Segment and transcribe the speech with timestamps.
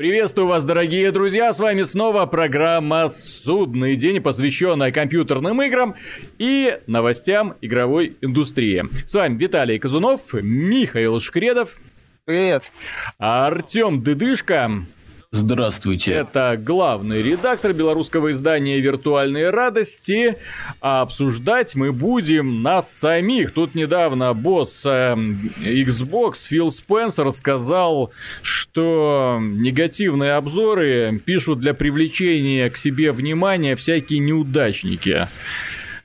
[0.00, 1.52] Приветствую вас, дорогие друзья!
[1.52, 5.94] С вами снова программа «Судный день», посвященная компьютерным играм
[6.38, 8.82] и новостям игровой индустрии.
[9.06, 11.76] С вами Виталий Казунов, Михаил Шкредов.
[12.24, 12.72] Привет.
[13.18, 14.86] Артем Дыдышко.
[15.32, 16.10] Здравствуйте.
[16.10, 20.36] Это главный редактор белорусского издания «Виртуальные радости».
[20.80, 23.52] А обсуждать мы будем нас самих.
[23.52, 28.10] Тут недавно босс э, Xbox Фил Спенсер сказал,
[28.42, 35.28] что негативные обзоры пишут для привлечения к себе внимания всякие неудачники.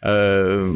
[0.07, 0.69] Э,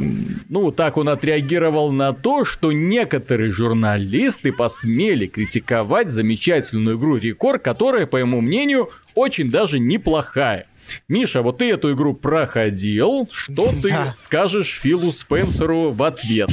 [0.49, 8.07] ну, так он отреагировал на то, что некоторые журналисты посмели критиковать замечательную игру Рекорд, которая,
[8.07, 10.65] по его мнению, очень даже неплохая.
[11.07, 16.49] Миша, вот ты эту игру проходил, что ты скажешь Филу Спенсеру в ответ?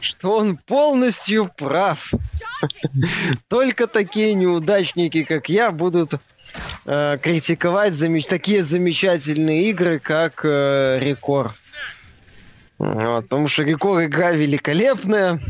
[0.00, 2.12] Что он полностью прав.
[3.48, 6.12] Только такие неудачники, как я, будут
[6.86, 8.26] э, критиковать замеч...
[8.26, 11.54] такие замечательные игры, как э, Рекорд.
[12.82, 15.40] Вот, потому что игра великолепная.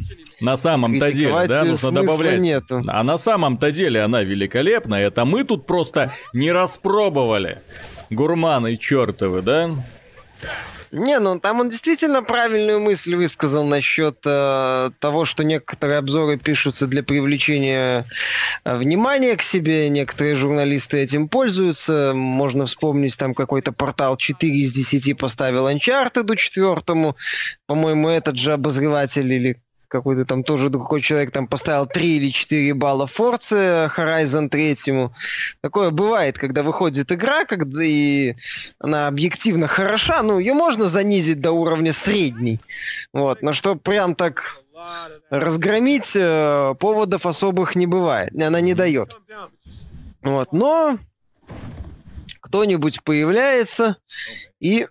[0.42, 2.40] На самом-то деле, да, нужно добавлять.
[2.40, 2.82] Нету.
[2.86, 5.06] А на самом-то деле она великолепная.
[5.06, 7.62] Это мы тут просто не распробовали.
[8.10, 9.70] Гурманы чертовы, да?
[10.92, 16.86] Не, ну там он действительно правильную мысль высказал насчет э, того, что некоторые обзоры пишутся
[16.86, 18.04] для привлечения
[18.64, 22.12] э, внимания к себе, некоторые журналисты этим пользуются.
[22.14, 27.16] Можно вспомнить, там какой-то портал 4 из 10 поставил Uncharted четвертому.
[27.66, 32.72] По-моему, этот же обозреватель или какой-то там тоже другой человек там поставил 3 или 4
[32.72, 35.10] балла Forza Horizon 3.
[35.60, 38.34] Такое бывает, когда выходит игра, когда и
[38.78, 42.58] она объективно хороша, ну, ее можно занизить до уровня средней.
[43.12, 44.62] Вот, но что прям так
[45.28, 49.14] разгромить э, поводов особых не бывает, она не дает.
[50.22, 50.96] Вот, но
[52.40, 53.98] кто-нибудь появляется
[54.58, 54.86] и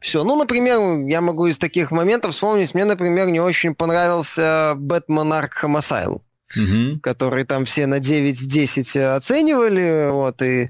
[0.00, 0.24] все.
[0.24, 5.76] Ну, например, я могу из таких моментов вспомнить, мне, например, не очень понравился Бэтмен Arkham
[5.76, 6.22] Asylum
[6.56, 7.00] угу.
[7.00, 10.68] который там все на 9-10 оценивали, вот, и,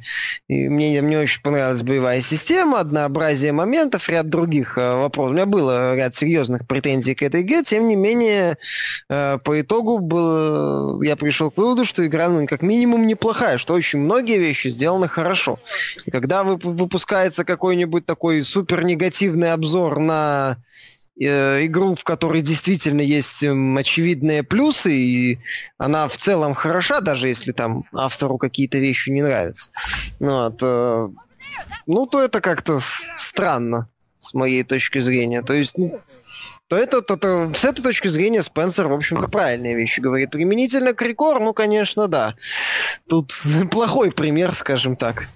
[0.49, 5.33] и мне, мне очень понравилась боевая система, однообразие моментов, ряд других э, вопросов.
[5.33, 8.59] У меня было ряд серьезных претензий к этой игре, тем не менее,
[9.09, 13.75] э, по итогу был, я пришел к выводу, что игра, ну, как минимум, неплохая, что
[13.75, 15.59] очень многие вещи сделаны хорошо.
[16.05, 20.57] И когда выпускается какой-нибудь такой супер негативный обзор на Э,
[21.27, 25.39] игру, в которой действительно есть эм, очевидные плюсы, и
[25.79, 29.71] она в целом хороша, даже если там автору какие-то вещи не нравятся.
[30.19, 31.09] Вот, э,
[31.87, 32.81] ну, то это как-то
[33.19, 33.89] странно,
[34.19, 35.43] с моей точки зрения.
[35.43, 36.01] То есть, ну,
[36.71, 40.31] то это, то, то, с этой точки зрения Спенсер, в общем-то, правильные вещи говорит.
[40.31, 42.37] Применительно к Рекор, ну, конечно, да.
[43.09, 43.33] Тут
[43.73, 45.27] плохой пример, скажем так.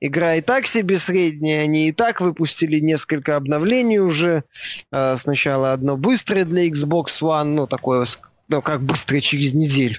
[0.00, 4.44] Игра и так себе средняя, они и так выпустили несколько обновлений уже.
[4.92, 8.06] А, сначала одно быстрое для Xbox One, ну, такое,
[8.46, 9.98] ну, как быстрое через неделю.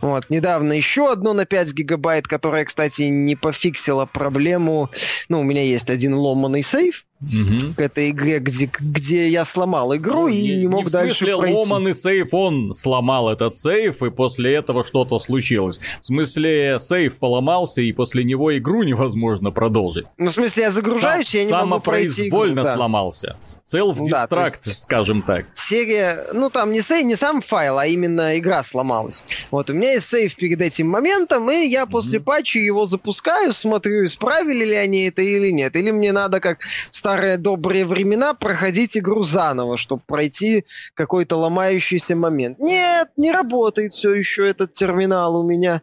[0.00, 4.90] Вот, недавно еще одно на 5 гигабайт, которое, кстати, не пофиксило проблему.
[5.28, 7.74] Ну, у меня есть один ломанный сейф, угу.
[7.76, 11.14] к этой игре, где, где я сломал игру ну, и не, не мог не дальше
[11.14, 11.56] в смысле, пройти.
[11.56, 15.80] ломанный сейф, он сломал этот сейф, и после этого что-то случилось.
[16.00, 20.06] В смысле, сейф поломался, и после него игру невозможно продолжить.
[20.18, 22.38] Ну, в смысле, я загружаюсь, Сам, я не могу пройти игру.
[22.38, 22.74] Самопроизвольно да.
[22.74, 23.36] сломался.
[23.64, 24.28] Self-destruct,
[24.66, 25.46] да, скажем так.
[25.54, 29.22] Серия, ну там не сейв, не сам файл, а именно игра сломалась.
[29.50, 31.90] Вот, у меня есть сейв перед этим моментом, и я mm-hmm.
[31.90, 35.76] после патча его запускаю, смотрю, исправили ли они это или нет.
[35.76, 36.58] Или мне надо, как
[36.90, 40.64] в старые добрые времена, проходить игру заново, чтобы пройти
[40.94, 42.58] какой-то ломающийся момент.
[42.58, 45.82] Нет, не работает все еще этот терминал у меня.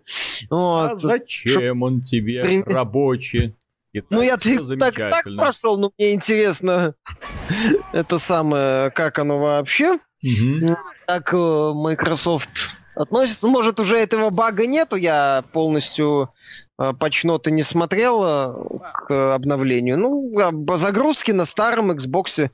[0.50, 0.92] Вот.
[0.92, 3.56] А зачем он тебе, рабочий?
[4.00, 6.96] И ну, я так, так пошел, но мне интересно,
[7.94, 9.94] это самое, как оно вообще,
[10.24, 10.78] угу.
[11.08, 12.50] как э, Microsoft
[12.96, 13.46] относится.
[13.46, 16.34] Ну, может, уже этого бага нету, я полностью
[16.78, 19.98] э, патчноты не смотрел э, к обновлению.
[19.98, 22.50] Ну, загрузки на старом Xbox,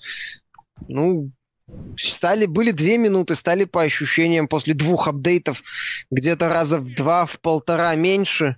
[0.87, 1.31] ну,
[1.97, 5.63] стали, были две минуты, стали по ощущениям после двух апдейтов
[6.11, 8.57] где-то раза в два, в полтора меньше.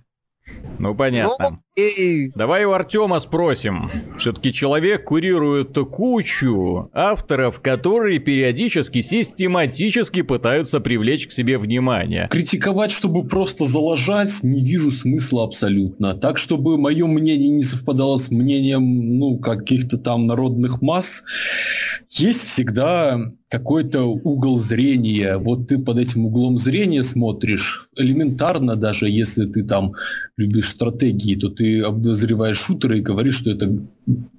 [0.78, 1.60] Ну, понятно.
[1.78, 3.90] Ну, Давай у Артема спросим.
[4.18, 12.26] Все-таки человек курирует кучу авторов, которые периодически, систематически пытаются привлечь к себе внимание.
[12.30, 16.14] Критиковать, чтобы просто залажать, не вижу смысла абсолютно.
[16.14, 21.22] Так, чтобы мое мнение не совпадало с мнением, ну, каких-то там народных масс,
[22.10, 25.38] есть всегда какой-то угол зрения.
[25.38, 27.88] Вот ты под этим углом зрения смотришь.
[27.96, 29.94] Элементарно даже, если ты там
[30.36, 33.78] любишь стратегии, то ты обозреваешь шутеры и говоришь, что это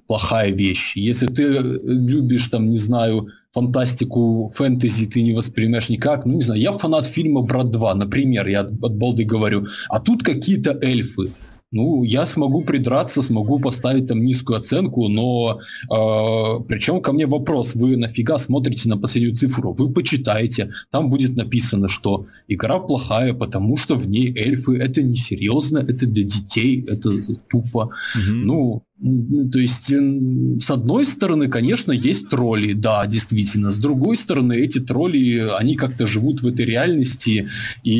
[0.06, 0.96] плохая вещь.
[0.96, 1.44] Если ты
[1.84, 6.24] любишь там, не знаю, фантастику, фэнтези ты не воспринимаешь никак.
[6.26, 9.66] Ну, не знаю, я фанат фильма «Брат 2», например, я от балды говорю.
[9.88, 11.30] А тут какие-то эльфы
[11.72, 17.74] ну, я смогу придраться, смогу поставить там низкую оценку, но э, причем ко мне вопрос,
[17.74, 19.72] вы нафига смотрите на последнюю цифру?
[19.72, 25.78] Вы почитаете, там будет написано, что игра плохая, потому что в ней эльфы, это несерьезно,
[25.78, 27.10] это для детей, это
[27.48, 27.92] тупо.
[28.16, 28.34] Угу.
[28.34, 33.70] Ну, то есть, с одной стороны, конечно, есть тролли, да, действительно.
[33.70, 37.48] С другой стороны, эти тролли, они как-то живут в этой реальности,
[37.82, 37.92] и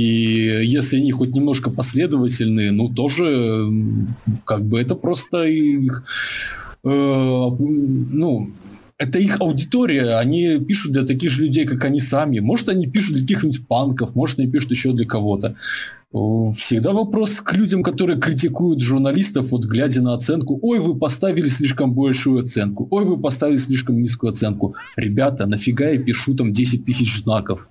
[0.62, 3.66] если они хоть немножко последовательные, ну, тоже,
[4.44, 6.04] как бы, это просто их,
[6.84, 8.50] э, ну,
[9.00, 12.38] это их аудитория, они пишут для таких же людей, как они сами.
[12.40, 15.56] Может, они пишут для каких-нибудь панков, может, они пишут еще для кого-то.
[16.12, 20.58] Всегда вопрос к людям, которые критикуют журналистов, вот глядя на оценку.
[20.60, 22.86] Ой, вы поставили слишком большую оценку.
[22.90, 24.74] Ой, вы поставили слишком низкую оценку.
[24.96, 27.68] Ребята, нафига я пишу там 10 тысяч знаков?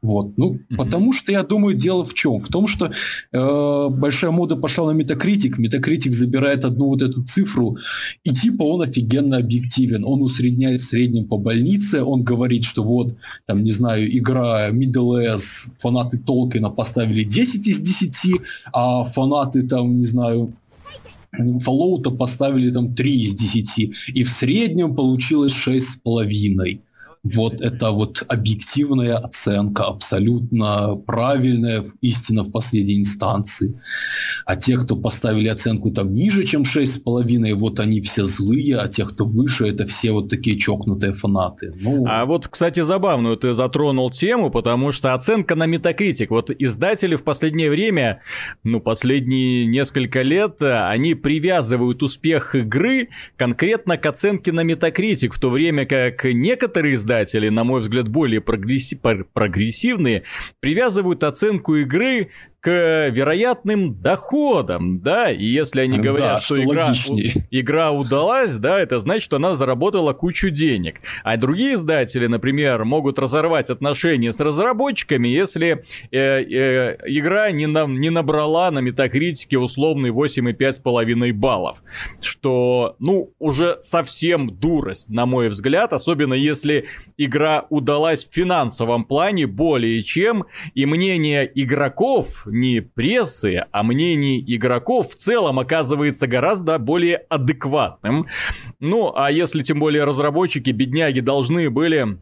[0.00, 0.38] Вот.
[0.38, 0.76] Ну, mm-hmm.
[0.76, 2.40] потому что, я думаю, дело в чем?
[2.40, 2.92] В том, что
[3.32, 5.56] э, большая мода пошла на Metacritic.
[5.58, 7.78] Metacritic забирает одну вот эту цифру,
[8.22, 10.04] и типа он офигенно объективен.
[10.04, 13.16] Он усредняет в среднем по больнице, он говорит, что вот,
[13.46, 18.40] там, не знаю, игра Middle S, фанаты Толкина поставили 10 из 10,
[18.72, 20.52] а фанаты, там, не знаю,
[21.36, 24.14] Fallout поставили там 3 из 10.
[24.14, 26.80] И в среднем получилось 6,5
[27.24, 33.80] вот это вот объективная оценка, абсолютно правильная истина в последней инстанции.
[34.46, 39.04] А те, кто поставили оценку там ниже, чем 6,5, вот они все злые, а те,
[39.04, 41.72] кто выше, это все вот такие чокнутые фанаты.
[41.76, 42.04] Ну...
[42.06, 46.26] А вот, кстати, забавную ты затронул тему, потому что оценка на Metacritic.
[46.30, 48.22] Вот издатели в последнее время,
[48.62, 55.50] ну, последние несколько лет, они привязывают успех игры конкретно к оценке на Metacritic, в то
[55.50, 60.24] время как некоторые издатели издатели, на мой взгляд, более прогресси- прогрессивные,
[60.60, 66.92] привязывают оценку игры к вероятным доходам, да, и если они говорят, да, что, что игра,
[67.50, 70.96] игра удалась, да, это значит, что она заработала кучу денег.
[71.22, 77.86] А другие издатели, например, могут разорвать отношения с разработчиками, если э, э, игра не, на,
[77.86, 81.78] не набрала на метакритике условный 8,5,5 баллов,
[82.20, 89.46] что, ну, уже совсем дурость, на мой взгляд, особенно если игра удалась в финансовом плане
[89.46, 97.16] более чем, и мнение игроков не прессы, а мнений игроков в целом оказывается гораздо более
[97.28, 98.26] адекватным.
[98.80, 102.18] Ну, а если тем более разработчики, бедняги, должны были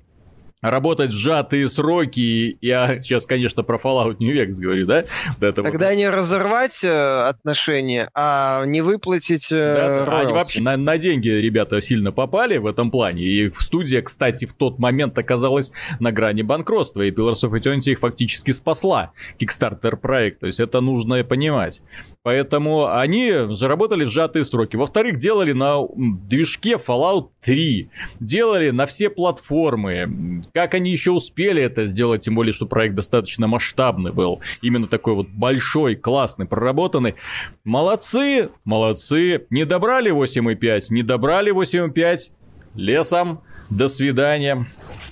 [0.71, 2.59] работать в сжатые сроки.
[2.61, 5.05] Я сейчас, конечно, про Fallout New Vegas говорю, да?
[5.41, 5.97] Вот Тогда вот.
[5.97, 11.81] не разорвать э, отношения, а не выплатить э, да, Они вообще на, на деньги ребята
[11.81, 13.25] сильно попали в этом плане.
[13.25, 17.03] И студия, кстати, в тот момент оказалась на грани банкротства.
[17.03, 19.13] И Pillars of Eternity их фактически спасла.
[19.39, 20.41] Kickstarter проект.
[20.41, 21.81] То есть это нужно понимать.
[22.27, 24.75] Поэтому они заработали в сжатые сроки.
[24.75, 27.89] Во-вторых, делали на движке Fallout 3.
[28.19, 30.43] Делали на все платформы.
[30.53, 34.41] Как они еще успели это сделать, тем более, что проект достаточно масштабный был.
[34.61, 37.15] Именно такой вот большой, классный, проработанный.
[37.63, 39.47] Молодцы, молодцы.
[39.51, 42.33] Не добрали 8,5, не добрали 8,5.
[42.75, 43.41] Лесом.
[43.71, 44.67] До свидания.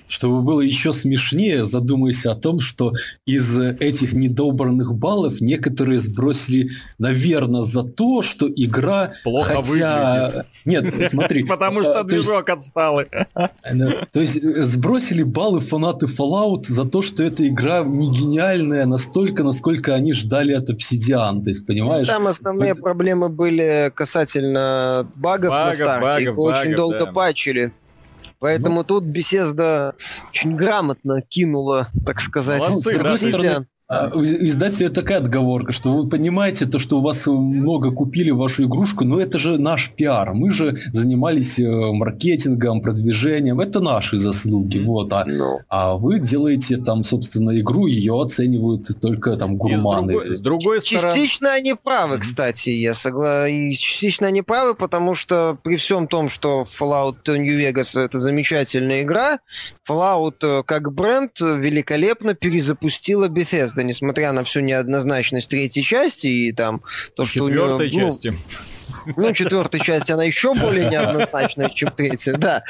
[0.06, 2.92] Чтобы было еще смешнее, задумайся о том, что
[3.26, 10.28] из этих недобранных баллов некоторые сбросили, наверное, за то, что игра плохо хотя...
[10.28, 10.46] выглядит.
[10.64, 11.44] Нет, смотри.
[11.48, 13.06] Потому что а, движок отсталый.
[13.34, 19.44] То есть э, сбросили баллы фанаты Fallout за то, что эта игра не гениальная настолько,
[19.44, 21.42] насколько они ждали от Obsidian.
[21.42, 22.08] То есть, понимаешь?
[22.08, 26.24] Там основные проблемы были касательно багов на старте.
[26.24, 27.72] Их очень долго патчили.
[28.44, 29.94] Поэтому ну, тут беседа
[30.28, 35.94] очень грамотно кинула, так сказать, Молодцы, с другой стороны, А, у издателя такая отговорка, что
[35.94, 40.34] вы понимаете, то, что у вас много купили вашу игрушку, но это же наш пиар.
[40.34, 43.60] Мы же занимались э, маркетингом, продвижением.
[43.60, 44.78] Это наши заслуги.
[44.78, 44.84] Mm-hmm.
[44.84, 45.12] Вот.
[45.12, 45.44] А, no.
[45.44, 45.60] Ну.
[45.68, 50.12] а вы делаете там, собственно, игру, ее оценивают только там гурманы.
[50.12, 51.14] И с, другой, с другой стороны...
[51.14, 53.72] Частично они правы, кстати, я согласен.
[53.74, 59.38] Частично они правы, потому что при всем том, что Fallout New Vegas это замечательная игра,
[59.88, 66.80] Fallout э, как бренд великолепно перезапустила Bethesda, несмотря на всю неоднозначность третьей части и там
[67.14, 68.04] то, что Четвертой у нее...
[68.04, 68.38] Ну, части.
[69.16, 72.62] Ну, четвертая часть, она еще более неоднозначная, чем третья, да.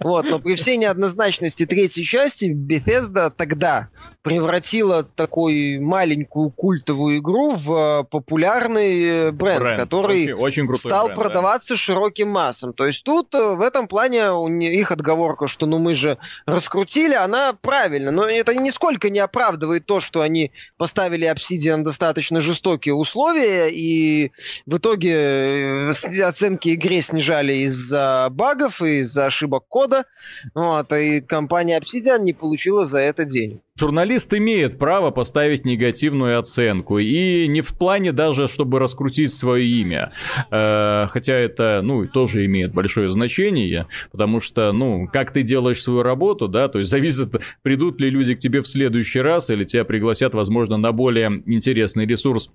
[0.00, 3.88] Вот, но при всей неоднозначности третьей части Bethesda тогда
[4.24, 9.78] превратила такую маленькую культовую игру в э, популярный бренд, бренд.
[9.78, 11.78] который очень, очень стал бренд, продаваться да.
[11.78, 12.72] широким массам.
[12.72, 16.16] То есть тут э, в этом плане у их отговорка, что ну мы же
[16.46, 18.10] раскрутили, она правильно.
[18.10, 24.32] Но это нисколько не оправдывает то, что они поставили Obsidian достаточно жестокие условия, и
[24.64, 30.06] в итоге э, оценки игре снижали из-за багов из-за ошибок кода.
[30.54, 33.60] Вот, и компания Obsidian не получила за это денег.
[33.76, 40.12] Журналист имеет право поставить негативную оценку, и не в плане даже, чтобы раскрутить свое имя,
[40.52, 46.04] э, хотя это, ну, тоже имеет большое значение, потому что, ну, как ты делаешь свою
[46.04, 49.84] работу, да, то есть зависит, придут ли люди к тебе в следующий раз, или тебя
[49.84, 52.52] пригласят, возможно, на более интересный ресурс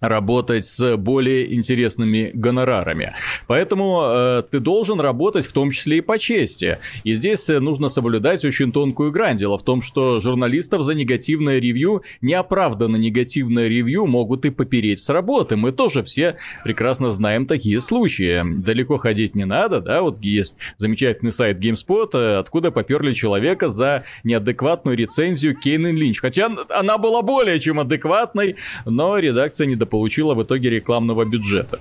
[0.00, 3.14] работать с более интересными гонорарами.
[3.46, 6.78] Поэтому э, ты должен работать в том числе и по чести.
[7.04, 9.36] И здесь э, нужно соблюдать очень тонкую грань.
[9.36, 15.08] Дело в том, что журналистов за негативное ревью, неоправданно негативное ревью могут и попереть с
[15.08, 15.56] работы.
[15.56, 18.42] Мы тоже все прекрасно знаем такие случаи.
[18.44, 24.04] Далеко ходить не надо, да, вот есть замечательный сайт GameSpot, э, откуда поперли человека за
[24.22, 26.20] неадекватную рецензию Кейн Линч.
[26.20, 31.80] Хотя она была более чем адекватной, но редакция не допустила получила в итоге рекламного бюджета.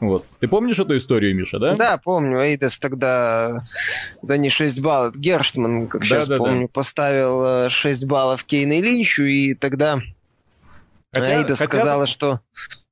[0.00, 0.24] Вот.
[0.38, 1.74] Ты помнишь эту историю, Миша, да?
[1.74, 2.38] Да, помню.
[2.38, 3.66] Эйдес тогда
[4.22, 5.16] за не 6 баллов.
[5.16, 6.68] Герштман, как да, сейчас да, помню, да.
[6.72, 10.00] поставил 6 э, баллов Кейна Линчу, и тогда
[11.12, 11.78] хотя, Эйдес хотя...
[11.78, 12.40] сказала, что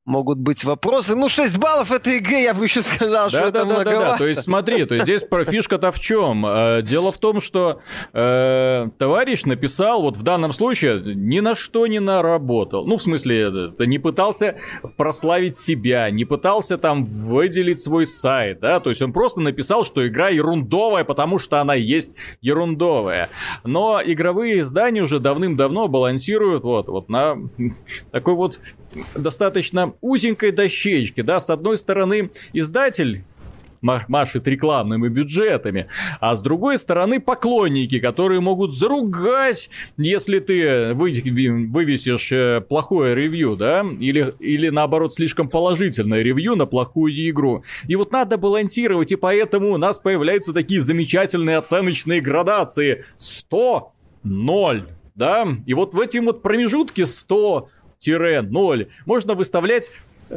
[0.07, 1.15] могут быть вопросы.
[1.17, 4.01] Ну, 6 баллов этой игры, я бы еще сказал, да, что да, это да, многовато.
[4.01, 6.47] Да, да, то есть смотри, то есть здесь фишка-то в чем?
[6.47, 7.81] Э, дело в том, что
[8.13, 12.87] э, товарищ написал, вот в данном случае, ни на что не наработал.
[12.87, 14.57] Ну, в смысле, не пытался
[14.97, 20.07] прославить себя, не пытался там выделить свой сайт, да, то есть он просто написал, что
[20.07, 23.31] игра ерундовая, потому что она есть ерундовая.
[23.65, 27.37] Но игровые издания уже давным-давно балансируют вот, вот на
[28.13, 28.61] такой вот
[29.15, 33.25] достаточно узенькой дощечке, да, с одной стороны издатель
[34.09, 35.89] машет рекламными бюджетами,
[36.21, 41.13] а с другой стороны поклонники, которые могут заругать, если ты вы,
[41.69, 47.65] вывесишь э, плохое ревью, да, или, или наоборот слишком положительное ревью на плохую игру.
[47.87, 53.93] И вот надо балансировать, и поэтому у нас появляются такие замечательные оценочные градации 100,
[54.25, 57.69] 0, да, и вот в эти вот промежутки 100,
[58.09, 59.91] 0 можно выставлять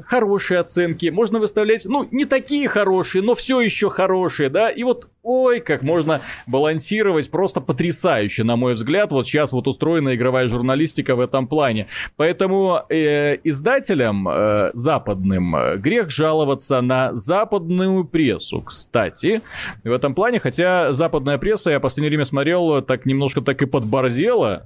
[0.06, 5.10] хорошие оценки, можно выставлять, ну, не такие хорошие, но все еще хорошие, да, и вот,
[5.24, 11.16] ой, как можно балансировать, просто потрясающе, на мой взгляд, вот сейчас вот устроена игровая журналистика
[11.16, 11.88] в этом плане.
[12.16, 19.42] Поэтому э, издателям э, западным э, грех жаловаться на западную прессу, кстати,
[19.84, 23.66] в этом плане, хотя западная пресса, я в последнее время смотрел, так немножко так и
[23.66, 24.64] подборзела,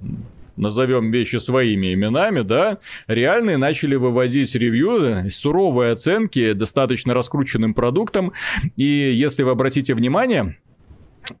[0.56, 8.32] назовем вещи своими именами, да, реальные начали вывозить ревью, суровые оценки достаточно раскрученным продуктом.
[8.76, 10.56] И если вы обратите внимание,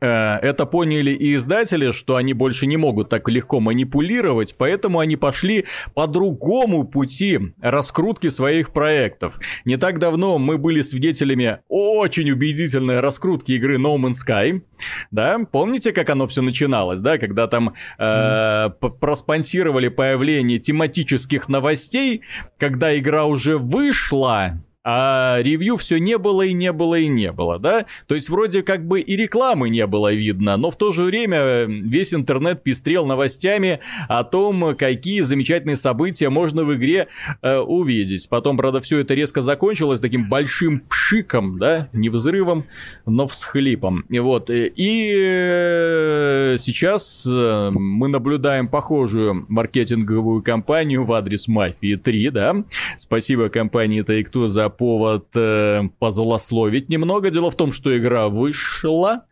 [0.00, 5.66] это поняли и издатели, что они больше не могут так легко манипулировать, поэтому они пошли
[5.94, 9.38] по другому пути раскрутки своих проектов.
[9.64, 14.62] Не так давно мы были свидетелями очень убедительной раскрутки игры No Man's Sky,
[15.10, 22.22] да, помните, как оно все начиналось, да, когда там э, проспонсировали появление тематических новостей,
[22.58, 27.58] когда игра уже вышла, а ревью все не было и не было и не было,
[27.58, 27.86] да?
[28.06, 31.38] То есть вроде как бы и рекламы не было видно, но в то же время
[31.38, 37.08] э, весь интернет пестрел новостями о том, какие замечательные события можно в игре
[37.40, 38.28] э, увидеть.
[38.28, 41.88] Потом, правда, все это резко закончилось таким большим пшиком, да?
[41.94, 42.66] Не взрывом,
[43.06, 44.04] но всхлипом.
[44.10, 44.50] И вот.
[44.50, 52.56] Э, и э, сейчас мы наблюдаем похожую маркетинговую кампанию в адрес Мафии 3, да?
[52.98, 57.30] Спасибо компании Take-Two за повод э, позлословить немного.
[57.30, 59.24] Дело в том, что игра вышла,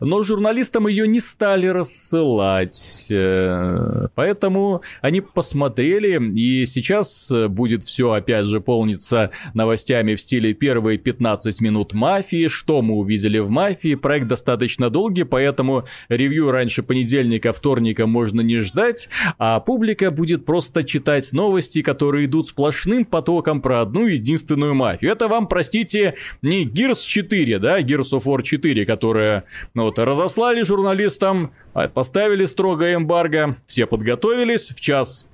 [0.00, 3.08] но журналистам ее не стали рассылать.
[3.10, 10.98] Э, поэтому они посмотрели, и сейчас будет все опять же полниться новостями в стиле первые
[10.98, 12.48] 15 минут мафии.
[12.48, 13.94] Что мы увидели в мафии?
[13.94, 20.84] Проект достаточно долгий, поэтому ревью раньше понедельника, вторника можно не ждать, а публика будет просто
[20.84, 25.12] читать новости, которые идут сплошным потоком про одну единственную мафию.
[25.12, 29.44] Это вам, простите, не Gears 4, да, Gears of War 4, которая,
[29.74, 35.28] ну вот, разослали журналистам, а, поставили строгое эмбарго, все подготовились, в час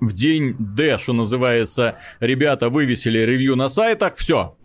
[0.00, 4.56] в день D, что называется, ребята вывесили ревью на сайтах, все,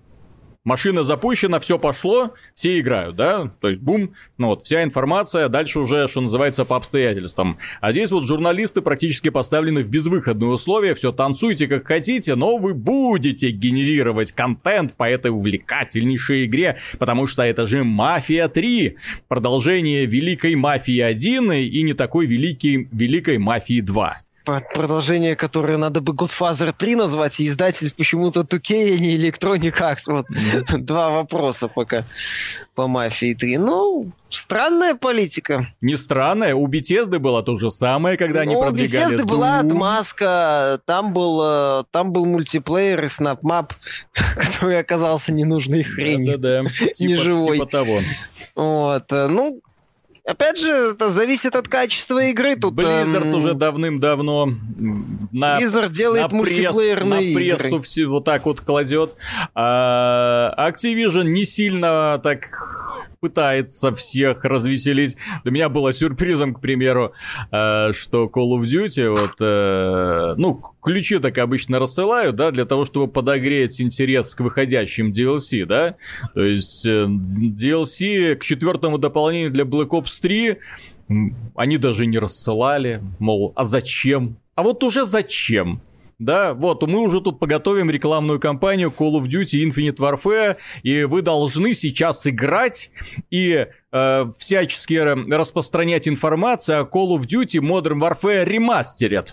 [0.64, 5.80] машина запущена, все пошло, все играют, да, то есть бум, ну вот, вся информация дальше
[5.80, 7.58] уже, что называется, по обстоятельствам.
[7.80, 12.74] А здесь вот журналисты практически поставлены в безвыходные условия, все танцуйте как хотите, но вы
[12.74, 20.56] будете генерировать контент по этой увлекательнейшей игре, потому что это же Мафия 3, продолжение Великой
[20.56, 24.16] Мафии 1 и не такой великий, Великой Мафии 2
[24.46, 30.04] продолжение, которое надо бы Godfather 3 назвать, и издатель почему-то 2K, а не Electronic Arts.
[30.08, 30.78] Вот mm-hmm.
[30.78, 32.06] два вопроса пока
[32.76, 33.58] по Мафии 3.
[33.58, 35.68] Ну, странная политика.
[35.82, 39.60] Не странная, у Bethesda было то же самое, когда они ну, продвигали У Bethesda была
[39.60, 43.72] отмазка, там был, э, там был мультиплеер и SnapMap,
[44.36, 46.38] который оказался ненужной хренью.
[46.38, 47.58] Да-да-да, типа, живой.
[47.58, 48.00] типа того.
[48.56, 49.62] Вот, э, ну,
[50.24, 52.56] Опять же, это зависит от качества игры.
[52.56, 53.34] Тут, Blizzard эм...
[53.34, 54.54] уже давным-давно
[55.32, 57.82] на, Blizzard делает на мультиплеерные пресс, на прессу игры.
[57.82, 59.16] все вот так вот кладет.
[59.56, 62.91] А Activision не сильно так
[63.22, 65.16] пытается всех развеселить.
[65.44, 67.14] Для меня было сюрпризом, к примеру,
[67.52, 72.84] э, что Call of Duty, вот, э, ну, ключи так обычно рассылают, да, для того,
[72.84, 75.96] чтобы подогреть интерес к выходящим DLC, да.
[76.34, 80.58] То есть э, DLC к четвертому дополнению для Black Ops 3
[81.56, 84.38] они даже не рассылали, мол, а зачем?
[84.56, 85.82] А вот уже зачем?
[86.22, 91.24] Да, вот, мы уже тут поготовим рекламную кампанию Call of Duty Infinite Warfare, и вы
[91.24, 92.92] должны сейчас играть
[93.32, 94.94] и э, всячески
[95.34, 99.30] распространять информацию о Call of Duty Modern Warfare Remastered.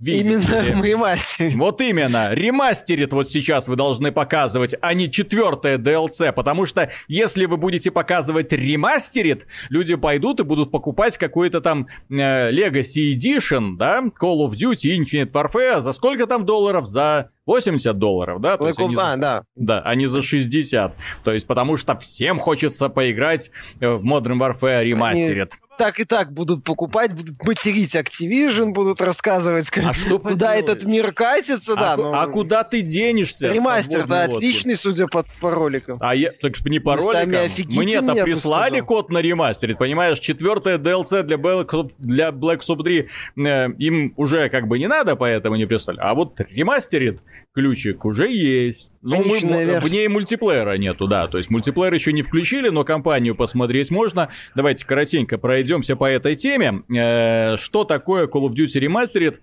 [0.00, 1.54] Видите именно ремастерит.
[1.56, 2.32] Вот именно.
[2.32, 6.32] Ремастерит вот сейчас вы должны показывать, а не четвертое DLC.
[6.32, 12.50] Потому что если вы будете показывать ремастерит, люди пойдут и будут покупать какой-то там э,
[12.50, 16.86] Legacy Edition, да, Call of Duty Infinite Warfare за сколько там долларов?
[16.86, 18.56] За 80 долларов, да?
[18.56, 19.16] То есть они за...
[19.18, 19.42] да.
[19.56, 20.94] Да, а не за 60.
[21.24, 25.50] То есть потому что всем хочется поиграть в Modern Warfare Remastered.
[25.50, 30.84] Они так и так будут покупать, будут материть Activision, будут рассказывать, а что куда этот
[30.84, 31.96] мир катится, а, да.
[31.96, 32.20] Но...
[32.20, 33.50] А куда ты денешься?
[33.50, 35.96] Ремастер-то отличный, судя по, по роликам.
[36.02, 37.30] А я, так не по роликам.
[37.30, 40.18] Мне-то прислали код на ремастерит, понимаешь?
[40.18, 45.16] Четвертое DLC для Black, для Black Ops 3 э, им уже как бы не надо,
[45.16, 45.98] поэтому не прислали.
[45.98, 47.22] А вот ремастерит
[47.54, 48.92] ключик уже есть.
[49.02, 51.26] Ну, мы, в ней мультиплеера нету, да.
[51.26, 54.28] То есть мультиплеер еще не включили, но компанию посмотреть можно.
[54.54, 56.82] Давайте коротенько пройдемся по этой теме.
[56.94, 59.38] Э, что такое Call of Duty Remastered?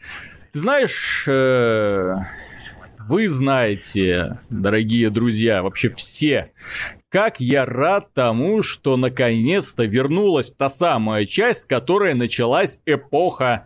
[0.54, 2.16] Ты знаешь, э,
[3.08, 6.52] вы знаете, дорогие друзья, вообще все,
[7.10, 13.66] как я рад тому, что наконец-то вернулась та самая часть, с которой началась эпоха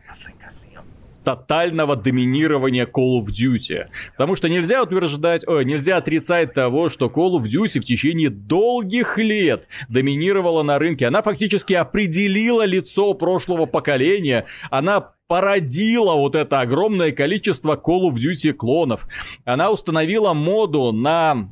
[1.23, 3.85] тотального доминирования Call of Duty.
[4.11, 9.17] Потому что нельзя утверждать, ой, нельзя отрицать того, что Call of Duty в течение долгих
[9.17, 11.07] лет доминировала на рынке.
[11.07, 14.45] Она фактически определила лицо прошлого поколения.
[14.69, 19.07] Она породила вот это огромное количество Call of Duty клонов.
[19.45, 21.49] Она установила моду на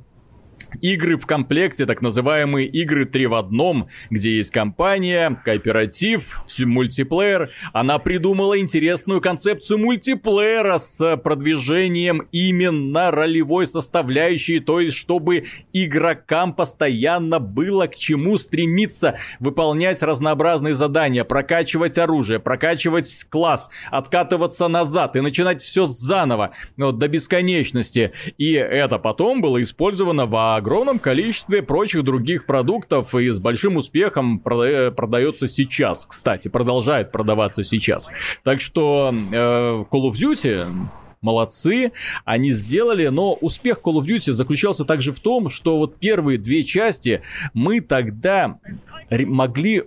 [0.82, 7.52] игры в комплекте, так называемые игры 3 в одном, где есть компания, кооператив, мультиплеер.
[7.74, 17.40] Она придумала интересную концепцию мультиплеера с продвижением именно ролевой составляющей, то есть чтобы игрокам постоянно
[17.40, 25.62] было к чему стремиться, выполнять разнообразные задания, прокачивать оружие, прокачивать класс, откатываться назад и начинать
[25.62, 28.12] все заново, вот, до бесконечности.
[28.38, 34.92] И это потом было использовано огромном количестве прочих других продуктов и с большим успехом прода-
[34.92, 36.06] продается сейчас.
[36.06, 38.12] Кстати, продолжает продаваться сейчас.
[38.44, 40.88] Так что э, Call of Duty
[41.22, 41.92] молодцы,
[42.26, 46.64] они сделали, но успех Call of Duty заключался также в том, что вот первые две
[46.64, 47.22] части
[47.54, 48.60] мы тогда
[49.10, 49.84] могли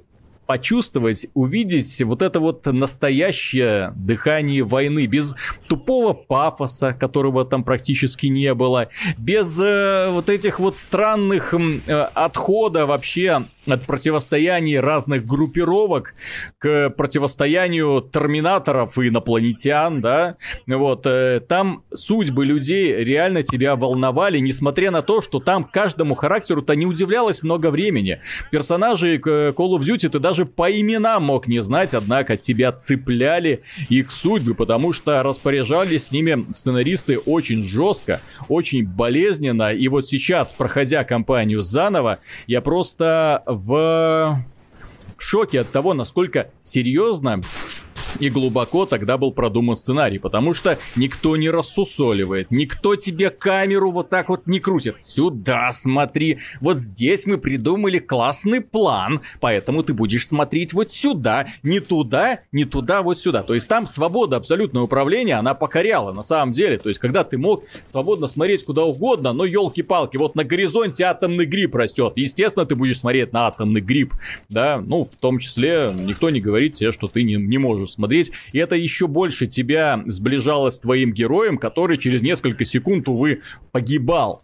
[0.52, 5.34] почувствовать, увидеть вот это вот настоящее дыхание войны, без
[5.66, 12.84] тупого пафоса, которого там практически не было, без э, вот этих вот странных э, отхода
[12.84, 16.14] вообще от противостояния разных группировок
[16.58, 20.36] к противостоянию терминаторов и инопланетян, да,
[20.66, 26.74] вот, э, там судьбы людей реально тебя волновали, несмотря на то, что там каждому характеру-то
[26.74, 28.20] не удивлялось много времени.
[28.50, 34.10] Персонажи Call of Duty ты даже по именам мог не знать, однако тебя цепляли их
[34.10, 41.04] судьбы, потому что распоряжались с ними сценаристы очень жестко, очень болезненно, и вот сейчас, проходя
[41.04, 44.44] кампанию заново, я просто в
[45.18, 47.40] шоке от того, насколько серьезно
[48.20, 54.10] и глубоко тогда был продуман сценарий, потому что никто не рассусоливает, никто тебе камеру вот
[54.10, 55.00] так вот не крутит.
[55.00, 61.80] Сюда смотри, вот здесь мы придумали классный план, поэтому ты будешь смотреть вот сюда, не
[61.80, 63.42] туда, не туда, вот сюда.
[63.42, 66.78] То есть там свобода абсолютного управления, она покоряла на самом деле.
[66.78, 71.46] То есть когда ты мог свободно смотреть куда угодно, но елки-палки, вот на горизонте атомный
[71.46, 72.12] гриб растет.
[72.16, 74.14] Естественно, ты будешь смотреть на атомный гриб,
[74.48, 78.01] да, ну, в том числе никто не говорит тебе, что ты не, не можешь смотреть.
[78.52, 84.42] И это еще больше тебя сближало с твоим героем, который через несколько секунд, увы, погибал.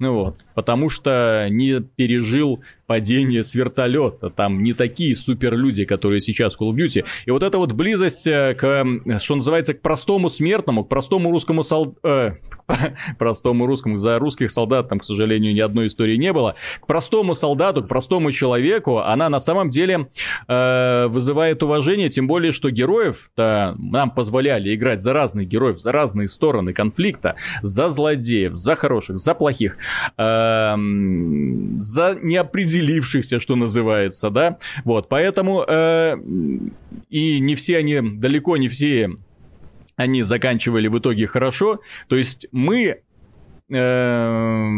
[0.00, 4.30] Ну вот, потому что не пережил падение с вертолета.
[4.30, 7.04] Там не такие суперлюди, которые сейчас в Call of Duty.
[7.26, 11.62] И вот эта вот близость э, к, что называется, к простому смертному, к простому русскому
[11.62, 11.98] солдату...
[12.04, 12.32] Э,
[13.18, 16.54] простому русскому, за русских солдат там, к сожалению, ни одной истории не было.
[16.80, 20.08] К простому солдату, к простому человеку, она на самом деле
[20.48, 26.28] э, вызывает уважение, тем более, что героев нам позволяли играть за разных героев, за разные
[26.28, 29.76] стороны конфликта, за злодеев, за хороших, за плохих,
[30.16, 30.43] э,
[30.76, 34.58] за неопределенных определившихся, что называется, да.
[34.84, 36.16] Вот, поэтому э,
[37.10, 39.10] и не все они, далеко не все
[39.96, 41.80] они заканчивали в итоге хорошо.
[42.08, 43.00] То есть мы
[43.70, 44.70] э,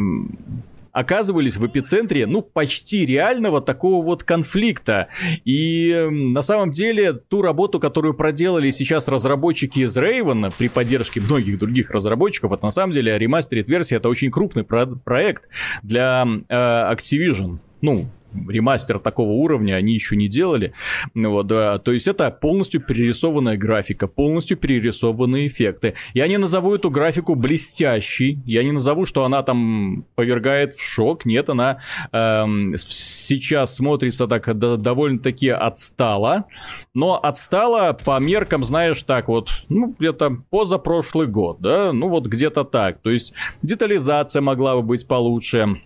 [0.97, 5.09] оказывались в эпицентре, ну, почти реального такого вот конфликта.
[5.45, 11.59] И на самом деле ту работу, которую проделали сейчас разработчики из Raven при поддержке многих
[11.59, 15.45] других разработчиков, это на самом деле ремастерит версия, это очень крупный про- проект
[15.83, 18.07] для э, Activision ну,
[18.49, 20.73] ремастер такого уровня они еще не делали.
[21.15, 21.79] Вот, да.
[21.79, 25.95] То есть это полностью перерисованная графика, полностью перерисованные эффекты.
[26.15, 31.25] Я не назову эту графику блестящей, я не назову, что она там повергает в шок.
[31.27, 31.79] Нет, она
[32.13, 36.45] эм, сейчас смотрится так довольно-таки отстала,
[36.95, 42.65] но отстала по меркам, знаешь, так вот, ну, где-то позапрошлый год, да, ну вот где-то
[42.65, 42.99] так.
[43.01, 45.81] То есть детализация могла бы быть получше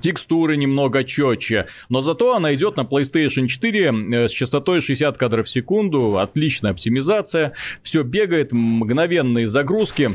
[0.00, 5.46] текстуры немного четче, но зато она идет на PlayStation 4 э, с частотой 60 кадров
[5.46, 10.10] в секунду, отличная оптимизация, все бегает, мгновенные загрузки,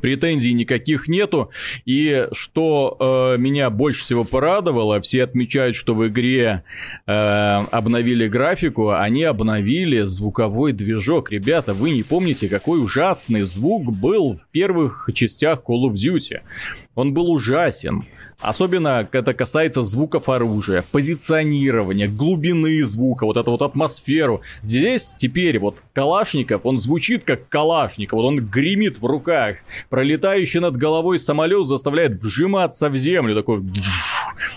[0.00, 1.50] претензий никаких нету.
[1.84, 2.96] И что
[3.34, 6.64] э, меня больше всего порадовало, все отмечают, что в игре
[7.06, 11.30] э, обновили графику, они обновили звуковой движок.
[11.30, 16.40] Ребята, вы не помните, какой ужасный звук был в первых частях Call of Duty.
[16.98, 18.06] Он был ужасен.
[18.40, 24.42] Особенно это касается звуков оружия, позиционирования, глубины звука, вот эту вот атмосферу.
[24.64, 29.58] Здесь теперь вот Калашников, он звучит как Калашников, вот он гремит в руках.
[29.90, 33.62] Пролетающий над головой самолет заставляет вжиматься в землю, такой...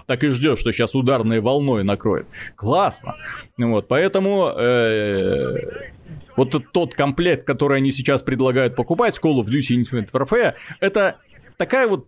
[0.08, 2.26] Так и ждешь, что сейчас ударной волной накроет.
[2.56, 3.18] Классно.
[3.56, 4.52] Вот, поэтому...
[4.58, 5.90] Э,
[6.36, 11.18] вот тот комплект, который они сейчас предлагают покупать, Call of Duty Infinite Warfare, это
[11.62, 12.08] такая вот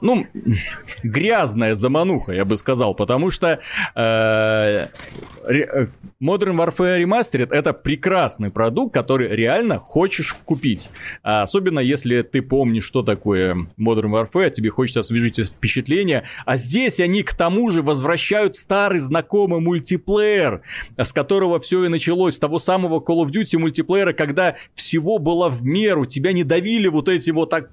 [0.00, 0.26] ну,
[1.02, 3.60] грязная замануха, я бы сказал, потому что
[3.94, 4.86] э,
[5.48, 5.86] э
[6.20, 10.90] Modern Warfare Remastered это прекрасный продукт, который реально хочешь купить.
[11.22, 16.24] А особенно если ты помнишь, что такое Modern Warfare, тебе хочется освежить впечатление.
[16.44, 20.62] А здесь они к тому же возвращают старый знакомый мультиплеер,
[20.96, 25.48] с которого все и началось, с того самого Call of Duty мультиплеера, когда всего было
[25.48, 27.70] в меру, тебя не давили вот эти вот так...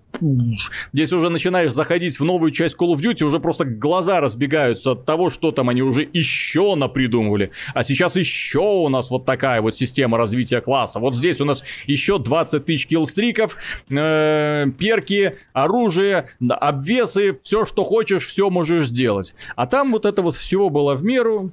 [0.93, 5.05] Здесь уже начинаешь заходить в новую часть Call of Duty, уже просто глаза разбегаются от
[5.05, 7.51] того, что там они уже еще напридумывали.
[7.73, 10.99] А сейчас еще у нас вот такая вот система развития класса.
[10.99, 13.57] Вот здесь у нас еще 20 тысяч киллстриков,
[13.89, 19.33] э, перки, оружие, обвесы, все, что хочешь, все можешь сделать.
[19.55, 21.51] А там вот это вот всего было в меру.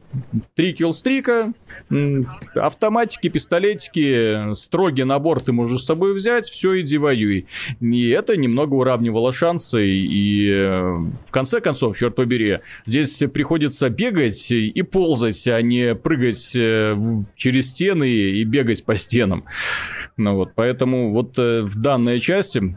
[0.55, 1.53] Три киллстрика,
[2.55, 7.47] автоматики, пистолетики, строгий набор ты можешь с собой взять, все, иди воюй.
[7.81, 10.81] И это немного уравнивало шансы, и э,
[11.27, 16.97] в конце концов, черт побери, здесь приходится бегать и ползать, а не прыгать э,
[17.37, 19.45] через стены и бегать по стенам.
[20.17, 22.77] Ну вот, поэтому вот э, в данной части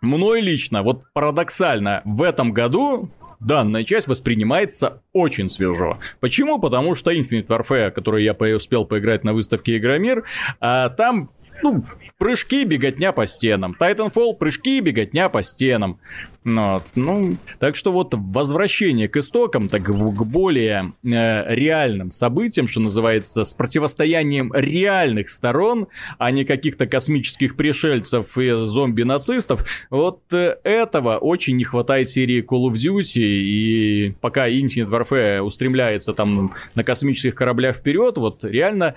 [0.00, 5.98] мной лично, вот парадоксально, в этом году данная часть воспринимается очень свежо.
[6.20, 6.58] Почему?
[6.58, 10.24] Потому что Infinite Warfare, который я успел поиграть на выставке Игромир,
[10.60, 11.30] а там
[11.62, 11.84] ну,
[12.18, 13.76] прыжки, беготня по стенам.
[13.78, 15.98] Titanfall, прыжки, беготня по стенам.
[16.44, 22.78] Но, ну, так что вот возвращение к истокам, так к более э, реальным событиям, что
[22.78, 25.88] называется, с противостоянием реальных сторон,
[26.18, 32.70] а не каких-то космических пришельцев и зомби-нацистов, вот э, этого очень не хватает серии Call
[32.70, 38.94] of Duty, и пока Infinite Warfare устремляется там на космических кораблях вперед, вот реально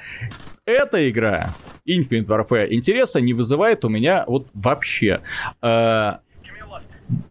[0.69, 1.49] эта игра,
[1.87, 5.21] Infinite Warfare, интереса не вызывает у меня вот вообще.
[5.61, 6.17] Э,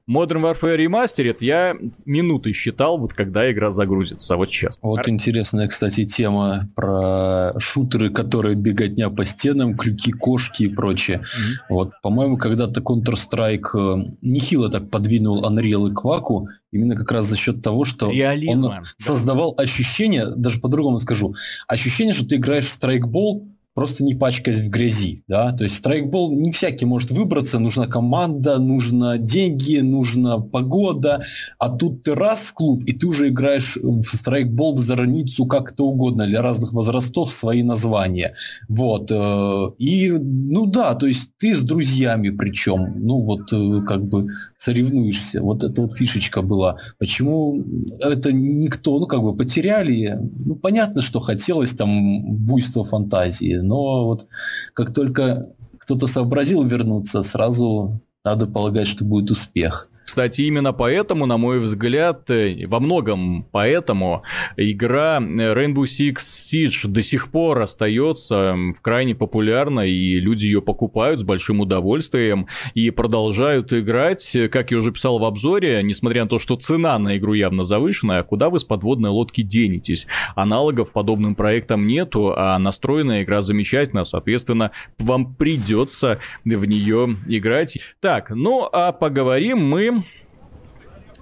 [0.09, 4.79] Modern Warfare Remastered я минуты считал, вот когда игра загрузится, вот сейчас.
[4.83, 5.09] Вот Ар...
[5.11, 11.19] интересная, кстати, тема про шутеры, которые беготня по стенам, крюки, кошки и прочее.
[11.19, 11.55] Mm-hmm.
[11.71, 17.37] Вот, по-моему, когда-то Counter-Strike э, нехило так подвинул Unreal и Quack, именно как раз за
[17.37, 18.83] счет того, что Реализма, он да.
[18.97, 21.35] создавал ощущение, даже по-другому скажу,
[21.67, 23.47] ощущение, что ты играешь в страйкбол,
[23.79, 27.87] просто не пачкаясь в грязи, да, то есть в страйкбол не всякий может выбраться, нужна
[27.87, 31.23] команда, нужно деньги, нужна погода,
[31.61, 35.85] а тут ты раз в клуб, и ты уже играешь в страйкбол за границу как-то
[35.85, 38.35] угодно, для разных возрастов свои названия,
[38.69, 44.05] вот, э, и, ну да, то есть ты с друзьями причем, ну вот, э, как
[44.05, 47.63] бы соревнуешься, вот эта вот фишечка была, почему
[48.01, 54.27] это никто, ну как бы потеряли, ну понятно, что хотелось там буйство фантазии, но вот
[54.75, 59.89] как только кто-то сообразил вернуться, сразу надо полагать, что будет успех.
[60.09, 64.23] Кстати, именно поэтому, на мой взгляд, э, во многом поэтому
[64.57, 71.21] игра Rainbow Six Siege до сих пор остается в крайне популярной, и люди ее покупают
[71.21, 74.35] с большим удовольствием и продолжают играть.
[74.51, 78.23] Как я уже писал в обзоре, несмотря на то, что цена на игру явно завышенная,
[78.23, 80.07] куда вы с подводной лодки денетесь?
[80.35, 87.79] Аналогов подобным проектам нету, а настроенная игра замечательно, соответственно, вам придется в нее играть.
[88.01, 89.98] Так, ну а поговорим мы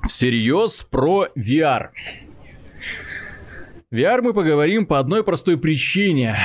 [0.06, 1.88] всерьез про VR.
[3.92, 6.36] VR мы поговорим по одной простой причине.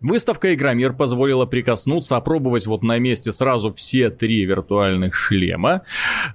[0.00, 5.82] Выставка Игромир позволила прикоснуться, опробовать вот на месте сразу все три виртуальных шлема.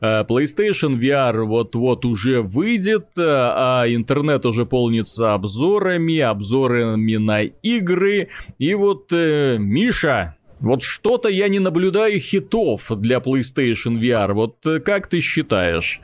[0.02, 8.28] Э, PlayStation VR вот-вот уже выйдет, э, а интернет уже полнится обзорами, обзорами на игры.
[8.60, 14.34] И вот э, Миша, вот что-то я не наблюдаю хитов для PlayStation VR.
[14.34, 15.99] Вот э, как ты считаешь,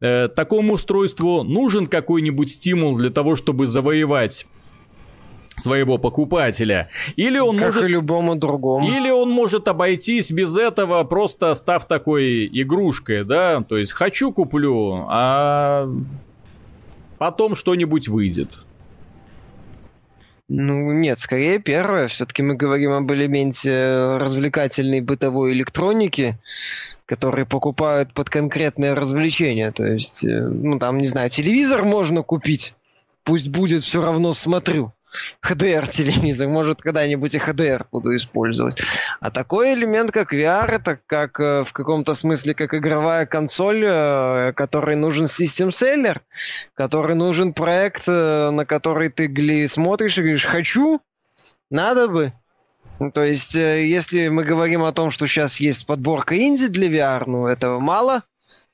[0.00, 4.46] э, такому устройству нужен какой-нибудь стимул для того, чтобы завоевать
[5.56, 6.90] своего покупателя.
[7.14, 7.84] Или он как может...
[7.84, 8.88] и любому другому.
[8.88, 13.62] Или он может обойтись без этого, просто став такой игрушкой, да?
[13.62, 15.88] То есть хочу куплю, а
[17.18, 18.50] потом что-нибудь выйдет.
[20.52, 22.08] Ну, нет, скорее первое.
[22.08, 26.38] Все-таки мы говорим об элементе развлекательной бытовой электроники,
[27.06, 29.70] которые покупают под конкретное развлечение.
[29.70, 32.74] То есть, э, ну, там, не знаю, телевизор можно купить,
[33.22, 34.92] пусть будет все равно смотрю.
[35.42, 38.80] HDR телевизор, может когда-нибудь и HDR буду использовать.
[39.20, 44.52] А такой элемент, как VR, это как э, в каком-то смысле как игровая консоль, э,
[44.54, 46.22] которой нужен систем селлер,
[46.74, 51.00] который нужен проект, э, на который ты гли смотришь и говоришь «хочу»,
[51.70, 52.32] надо бы.
[52.98, 57.24] Ну, то есть, если мы говорим о том, что сейчас есть подборка инди для VR,
[57.26, 58.24] ну, этого мало.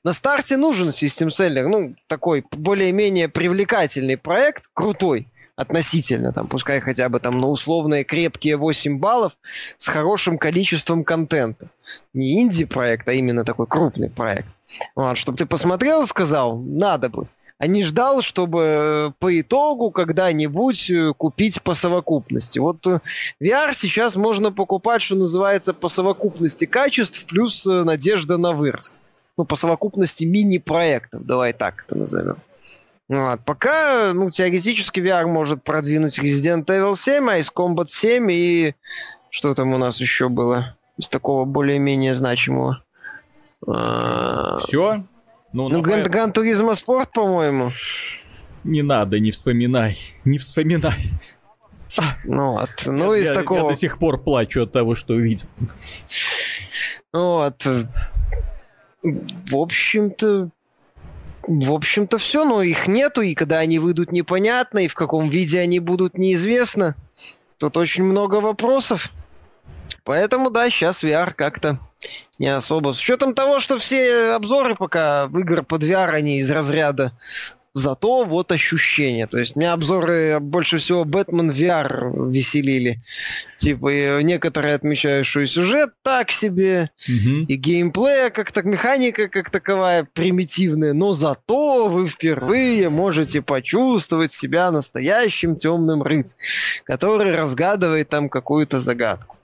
[0.03, 7.09] На старте нужен систем селлер, ну, такой более-менее привлекательный проект, крутой, относительно, там, пускай хотя
[7.09, 9.33] бы там на условные крепкие 8 баллов
[9.77, 11.69] с хорошим количеством контента.
[12.13, 14.47] Не инди-проект, а именно такой крупный проект.
[14.95, 17.27] Вот, чтобы ты посмотрел и сказал, надо бы.
[17.57, 22.59] А не ждал, чтобы э, по итогу когда-нибудь э, купить по совокупности.
[22.59, 22.99] Вот э,
[23.41, 28.95] VR сейчас можно покупать, что называется, по совокупности качеств плюс надежда на вырост.
[29.37, 32.37] Ну, по совокупности мини-проектов, давай так это назовем.
[33.09, 33.39] Вот.
[33.45, 38.75] Пока, ну, теоретически VR может продвинуть Resident Evil 7, Ice Combat 7 и
[39.29, 42.83] что там у нас еще было из такого более-менее значимого?
[43.65, 45.03] А, Все?
[45.53, 47.71] Ну, ну Гран Гран Туризма Спорт, по-моему.
[48.63, 51.11] Не надо, не вспоминай, не вспоминай.
[52.25, 52.69] Ну, вот.
[52.85, 53.59] ну из я, такого...
[53.59, 55.47] Я до сих пор плачу от того, что увидел.
[57.13, 57.65] Вот.
[59.03, 60.49] В общем-то,
[61.47, 65.59] в общем-то все, но их нету, и когда они выйдут непонятно, и в каком виде
[65.59, 66.95] они будут неизвестно.
[67.57, 69.09] Тут очень много вопросов.
[70.03, 71.79] Поэтому, да, сейчас VR как-то
[72.37, 72.93] не особо.
[72.93, 77.13] С учетом того, что все обзоры пока игр под VR, они из разряда
[77.77, 79.27] Зато вот ощущение.
[79.27, 83.01] То есть меня обзоры больше всего Бэтмен VR веселили.
[83.57, 87.45] Типа некоторые отмечают, что и сюжет так себе, угу.
[87.47, 94.71] и геймплея как так, механика как таковая примитивная, но зато вы впервые можете почувствовать себя
[94.71, 96.39] настоящим темным рыцарем,
[96.83, 99.37] который разгадывает там какую-то загадку.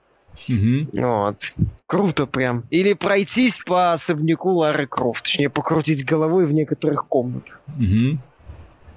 [0.49, 0.87] Угу.
[0.93, 1.53] Вот.
[1.93, 2.63] Круто прям.
[2.71, 7.61] Или пройтись по особняку Лары Крофт, точнее, покрутить головой в некоторых комнатах.
[7.67, 8.17] Угу.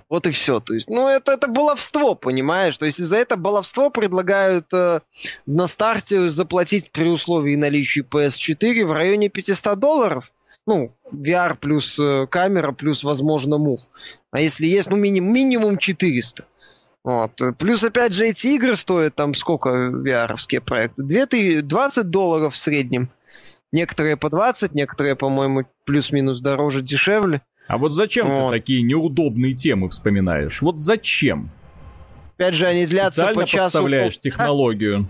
[0.08, 0.60] Вот и все.
[0.60, 2.78] То есть, ну, это, это баловство, понимаешь?
[2.78, 5.00] То есть, за это баловство предлагают э,
[5.44, 10.32] на старте заплатить при условии наличия PS4 в районе 500 долларов.
[10.66, 13.80] Ну, VR плюс э, камера, плюс, возможно, мув.
[14.30, 16.46] А если есть, ну, минимум, минимум 400.
[17.06, 17.40] Вот.
[17.58, 21.62] Плюс, опять же, эти игры стоят там сколько VR-овские проекты?
[21.62, 23.10] 20 долларов в среднем.
[23.70, 27.42] Некоторые по 20, некоторые, по-моему, плюс-минус дороже, дешевле.
[27.68, 28.50] А вот зачем вот.
[28.50, 30.60] ты такие неудобные темы вспоминаешь?
[30.60, 31.50] Вот зачем?
[32.34, 33.62] Опять же, они длятся Специально по часу.
[33.62, 35.08] подставляешь технологию.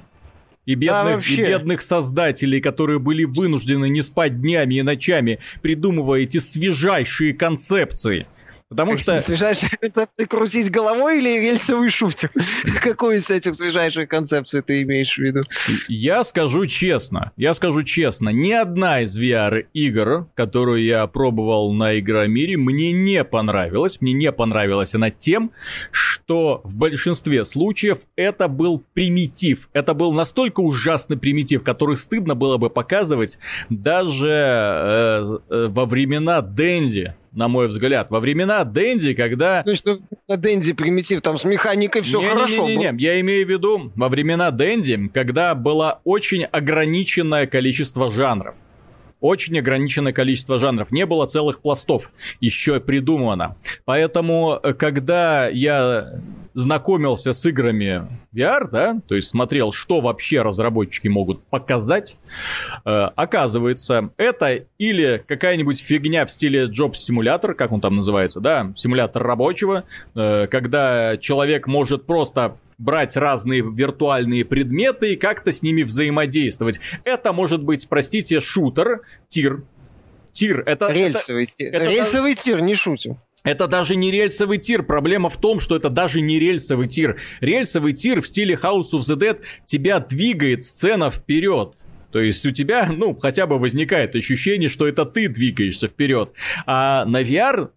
[0.66, 6.20] И бедных, да, и бедных создателей, которые были вынуждены не спать днями и ночами, придумывая
[6.20, 8.26] эти свежайшие концепции.
[8.68, 9.20] Потому что...
[9.20, 12.30] Свежайшие концепции крутить головой или рельсовый шутер?
[12.82, 15.40] Какой из этих свежайших концепций ты имеешь в виду?
[15.88, 22.56] Я скажу честно, я скажу честно, ни одна из VR-игр, которую я пробовал на Игромире,
[22.56, 24.00] мне не понравилась.
[24.00, 25.52] Мне не понравилась она тем,
[25.92, 29.68] что в большинстве случаев это был примитив.
[29.74, 33.38] Это был настолько ужасный примитив, который стыдно было бы показывать
[33.70, 38.10] даже э, э, во времена Дэнди на мой взгляд.
[38.10, 39.62] Во времена Дэнди, когда...
[39.62, 39.86] То есть
[40.26, 42.66] на Дэнди примитив, там с механикой все не, хорошо.
[42.66, 48.56] Не-не-не, я имею в виду во времена Дэнди, когда было очень ограниченное количество жанров
[49.26, 50.90] очень ограниченное количество жанров.
[50.92, 52.10] Не было целых пластов
[52.40, 53.56] еще придумано.
[53.84, 56.20] Поэтому, э, когда я
[56.54, 62.16] знакомился с играми VR, да, то есть смотрел, что вообще разработчики могут показать,
[62.84, 68.72] э, оказывается, это или какая-нибудь фигня в стиле Job Simulator, как он там называется, да,
[68.74, 69.84] симулятор рабочего,
[70.14, 76.80] э, когда человек может просто брать разные виртуальные предметы и как-то с ними взаимодействовать.
[77.04, 79.62] Это может быть, простите, шутер, тир.
[80.32, 80.92] Тир, это...
[80.92, 81.74] Рельсовый это, тир.
[81.74, 83.18] Это, Рельсовый это, тир, не шутим.
[83.46, 84.82] Это даже не рельсовый тир.
[84.82, 87.20] Проблема в том, что это даже не рельсовый тир.
[87.40, 91.74] Рельсовый тир в стиле House of the Dead тебя двигает сцена вперед.
[92.10, 96.32] То есть у тебя, ну, хотя бы возникает ощущение, что это ты двигаешься вперед.
[96.66, 97.70] А на VR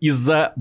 [0.00, 0.52] из-за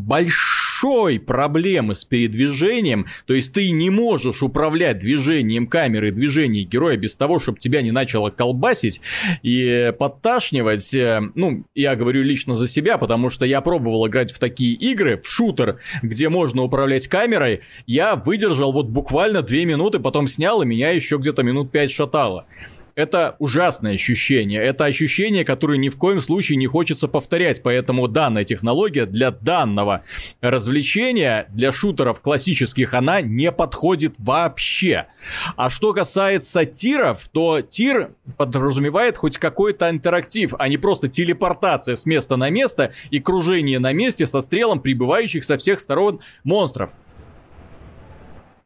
[0.83, 7.15] большой проблемы с передвижением, то есть ты не можешь управлять движением камеры, движением героя без
[7.15, 8.99] того, чтобы тебя не начало колбасить
[9.43, 10.93] и подташнивать.
[10.93, 15.17] Э, ну, я говорю лично за себя, потому что я пробовал играть в такие игры,
[15.17, 17.61] в шутер, где можно управлять камерой.
[17.87, 22.45] Я выдержал вот буквально две минуты, потом снял, и меня еще где-то минут пять шатало.
[22.95, 24.61] Это ужасное ощущение.
[24.61, 27.63] Это ощущение, которое ни в коем случае не хочется повторять.
[27.63, 30.03] Поэтому данная технология для данного
[30.41, 35.07] развлечения, для шутеров классических, она не подходит вообще.
[35.55, 42.05] А что касается тиров, то тир подразумевает хоть какой-то интерактив, а не просто телепортация с
[42.05, 46.91] места на место и кружение на месте со стрелом прибывающих со всех сторон монстров.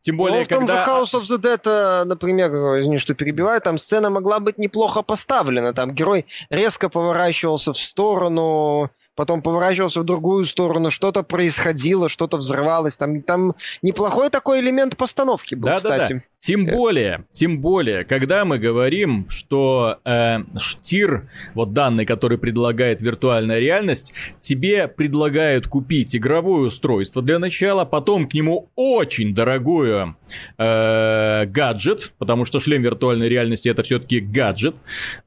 [0.07, 0.85] Тем более, ну, в том когда...
[0.85, 5.01] же House of the Dead, э, например, извини, что перебиваю, там сцена могла быть неплохо
[5.01, 5.73] поставлена.
[5.73, 12.97] Там герой резко поворачивался в сторону, потом поворачивался в другую сторону, что-то происходило, что-то взрывалось.
[12.97, 16.13] Там, там неплохой такой элемент постановки был, да, кстати.
[16.13, 16.25] Да, да.
[16.39, 23.59] Тем более, тем более, когда мы говорим, что э, штир, вот данный, который предлагает виртуальная
[23.59, 30.15] реальность, тебе предлагают купить игровое устройство для начала, потом к нему очень дорогую
[30.59, 34.75] э, гаджет, потому что шлем виртуальной реальности это все-таки гаджет,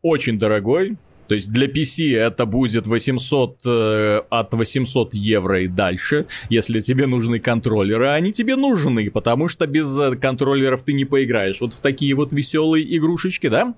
[0.02, 0.96] очень дорогой,
[1.30, 7.06] То есть для PC это будет 800, э, от 800 евро и дальше, если тебе
[7.06, 8.08] нужны контроллеры.
[8.08, 11.60] А они тебе нужны, потому что без э, контроллеров ты не поиграешь.
[11.60, 13.74] Вот в такие вот веселые игрушечки, да?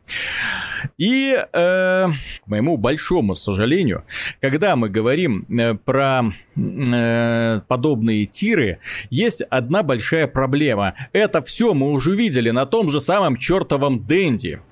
[0.97, 4.05] И, э, к моему большому сожалению,
[4.41, 6.23] когда мы говорим э, про
[6.57, 8.79] э, подобные тиры,
[9.11, 10.95] есть одна большая проблема.
[11.13, 14.63] Это все мы уже видели на том же самом чертовом Дэнди.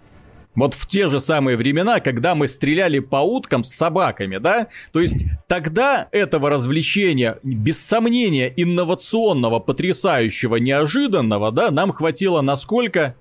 [0.54, 4.66] Вот в те же самые времена, когда мы стреляли по уткам с собаками, да?
[4.92, 13.14] То есть тогда этого развлечения, без сомнения, инновационного, потрясающего, неожиданного, да, нам хватило насколько?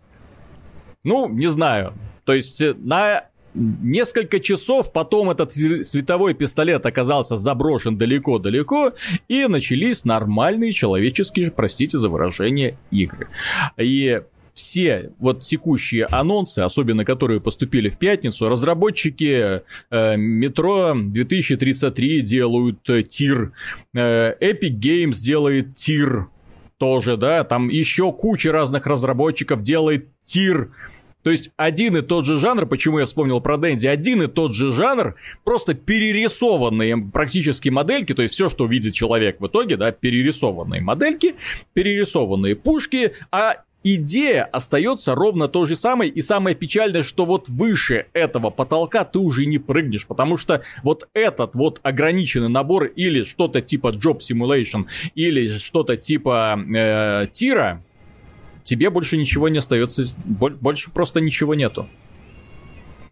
[1.03, 1.93] Ну, не знаю.
[2.25, 8.93] То есть э, на несколько часов потом этот световой пистолет оказался заброшен далеко-далеко,
[9.27, 13.27] и начались нормальные человеческие, простите за выражение, игры.
[13.77, 14.21] И
[14.59, 23.03] все вот текущие анонсы, особенно которые поступили в пятницу, разработчики э, Метро 2033 делают э,
[23.03, 23.53] тир,
[23.95, 26.27] э, Epic Games делает тир
[26.77, 30.71] тоже, да, там еще куча разных разработчиков делает тир.
[31.23, 34.53] То есть один и тот же жанр, почему я вспомнил про Дэнди, один и тот
[34.53, 39.91] же жанр, просто перерисованные практически модельки, то есть все, что видит человек в итоге, да,
[39.91, 41.35] перерисованные модельки,
[41.73, 48.07] перерисованные пушки, а идея остается ровно той же самой, и самое печальное, что вот выше
[48.13, 53.61] этого потолка ты уже не прыгнешь, потому что вот этот вот ограниченный набор или что-то
[53.61, 57.83] типа Job Simulation, или что-то типа э, тира,
[58.63, 61.87] тебе больше ничего не остается, больше просто ничего нету.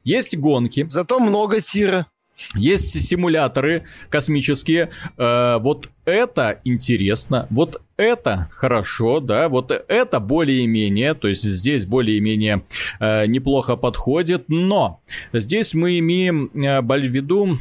[0.03, 0.85] Есть гонки.
[0.89, 2.07] Зато много тира.
[2.55, 4.89] Есть симуляторы космические.
[5.17, 7.47] Э, вот это интересно.
[7.49, 9.49] Вот это хорошо, да.
[9.49, 11.13] Вот это более-менее.
[11.15, 12.63] То есть здесь более-менее
[12.99, 14.45] э, неплохо подходит.
[14.49, 15.01] Но
[15.33, 17.59] здесь мы имеем э, в виду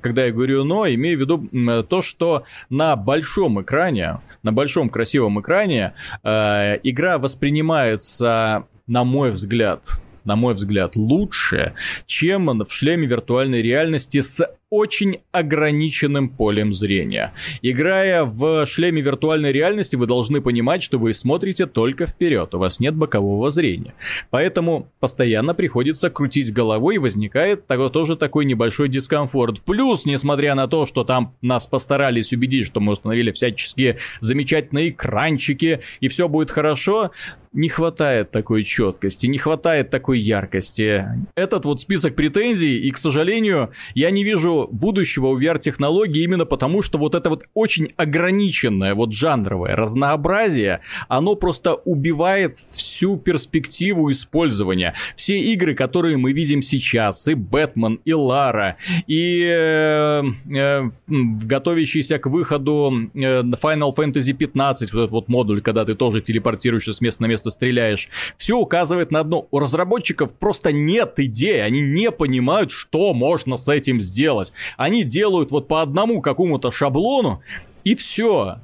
[0.00, 5.40] когда я говорю «но», имею в виду то, что на большом экране, на большом красивом
[5.40, 5.92] экране
[6.24, 9.82] э, игра воспринимается, на мой взгляд,
[10.24, 11.74] на мой взгляд, лучше,
[12.06, 17.34] чем в шлеме виртуальной реальности с очень ограниченным полем зрения.
[17.60, 22.80] Играя в шлеме виртуальной реальности, вы должны понимать, что вы смотрите только вперед, у вас
[22.80, 23.92] нет бокового зрения.
[24.30, 29.60] Поэтому постоянно приходится крутить головой и возникает тоже такой небольшой дискомфорт.
[29.60, 35.80] Плюс, несмотря на то, что там нас постарались убедить, что мы установили всяческие замечательные экранчики
[36.00, 37.10] и все будет хорошо,
[37.52, 41.06] не хватает такой четкости, не хватает такой яркости.
[41.34, 46.82] Этот вот список претензий, и, к сожалению, я не вижу будущего у VR-технологий именно потому,
[46.82, 52.58] что вот это вот очень ограниченное вот жанровое разнообразие, оно просто убивает
[53.02, 54.94] всю перспективу использования.
[55.16, 58.76] Все игры, которые мы видим сейчас, и Бэтмен, и Лара,
[59.08, 60.22] и э,
[60.56, 66.20] э, готовящийся к выходу э, Final Fantasy 15, вот этот вот модуль, когда ты тоже
[66.20, 69.48] телепортируешься с места на место стреляешь, все указывает на одно.
[69.50, 74.52] У разработчиков просто нет идеи, они не понимают, что можно с этим сделать.
[74.76, 77.42] Они делают вот по одному какому-то шаблону,
[77.82, 78.58] и все.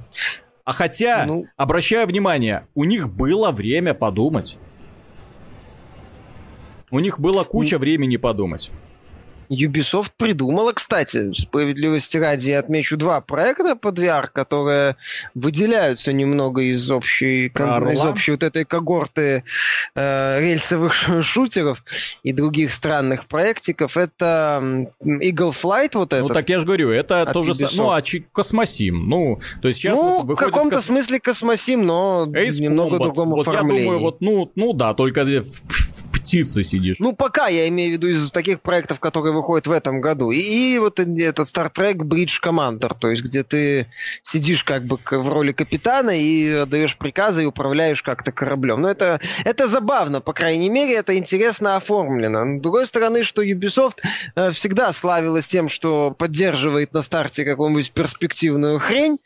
[0.68, 1.46] А хотя, ну...
[1.56, 4.58] обращаю внимание, у них было время подумать.
[6.90, 7.80] У них было куча ну...
[7.80, 8.70] времени подумать.
[9.50, 14.96] Ubisoft придумала, кстати, справедливости ради, я отмечу два проекта под VR, которые
[15.34, 19.44] выделяются немного из общей, из общей вот этой когорты
[19.94, 21.82] э, рельсовых шутеров
[22.22, 23.96] и других странных проектиков.
[23.96, 26.22] Это Eagle Flight вот это.
[26.22, 29.98] Ну так я же говорю, это тоже самое, ну а Космосим, ну то есть сейчас
[29.98, 30.86] ну в каком-то кос...
[30.86, 33.02] смысле Космосим, но Ace немного Combat.
[33.02, 33.80] другом вот оформлении.
[33.80, 35.87] я думаю, вот ну ну да, только в,
[36.28, 36.96] в птице сидишь.
[36.98, 40.30] Ну пока я имею в виду из таких проектов, которые выходит в этом году.
[40.30, 43.86] И, и вот этот Star Trek Bridge Commander, то есть где ты
[44.22, 48.82] сидишь как бы в роли капитана и даешь приказы и управляешь как-то кораблем.
[48.82, 52.44] Но это, это забавно, по крайней мере, это интересно оформлено.
[52.44, 53.98] Но, с другой стороны, что Ubisoft
[54.34, 59.18] э, всегда славилась тем, что поддерживает на старте какую-нибудь перспективную хрень,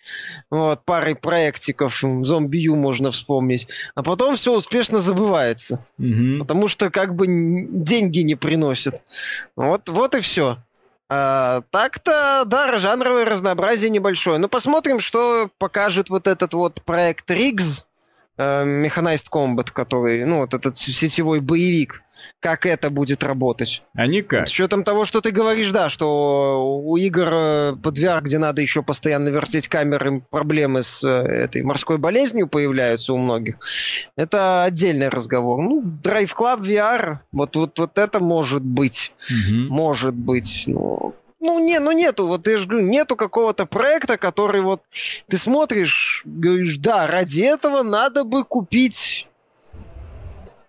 [0.50, 5.84] вот, парой проектиков, зомби Ю можно вспомнить, а потом все успешно забывается.
[5.98, 6.38] Угу.
[6.40, 9.02] Потому что как бы деньги не приносят.
[9.56, 10.58] Вот, вот и все.
[11.08, 14.38] А, так-то, да, жанровое разнообразие небольшое.
[14.38, 17.84] Ну, посмотрим, что покажет вот этот вот проект Ригз,
[18.36, 22.02] э, Mechanized Combat, который, ну, вот этот сетевой боевик,
[22.40, 23.82] как это будет работать.
[23.94, 24.48] А никак.
[24.48, 28.82] С учетом того, что ты говоришь, да, что у игр под VR, где надо еще
[28.82, 33.56] постоянно вертеть камеры, проблемы с э, этой морской болезнью появляются у многих.
[34.16, 35.62] Это отдельный разговор.
[35.62, 39.12] Ну, Drive Club VR, вот, вот, вот это может быть.
[39.28, 39.72] Угу.
[39.72, 40.64] Может быть.
[40.66, 44.82] Ну, ну, не, ну нету, вот я же говорю, нету какого-то проекта, который вот
[45.28, 49.28] ты смотришь, говоришь, да, ради этого надо бы купить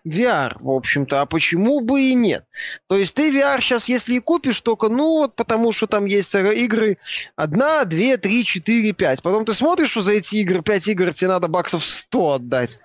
[0.04, 2.46] VR, в общем-то, а почему бы и нет?
[2.88, 6.34] То есть ты VR сейчас, если и купишь, только, ну, вот потому что там есть
[6.34, 6.98] игры
[7.36, 9.22] одна, две, три, четыре, пять.
[9.22, 12.80] Потом ты смотришь, что за эти игры, пять игр тебе надо баксов 100 отдать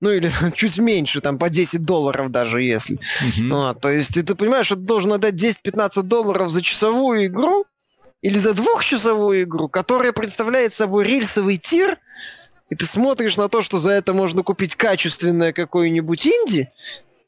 [0.00, 2.98] ну или чуть меньше, там по 10 долларов даже если.
[2.98, 3.70] Uh-huh.
[3.70, 7.64] А, то есть ты, ты понимаешь, что ты должен отдать 10-15 долларов за часовую игру
[8.22, 11.98] или за двухчасовую игру, которая представляет собой рельсовый тир,
[12.70, 16.70] и ты смотришь на то, что за это можно купить качественное какое-нибудь инди,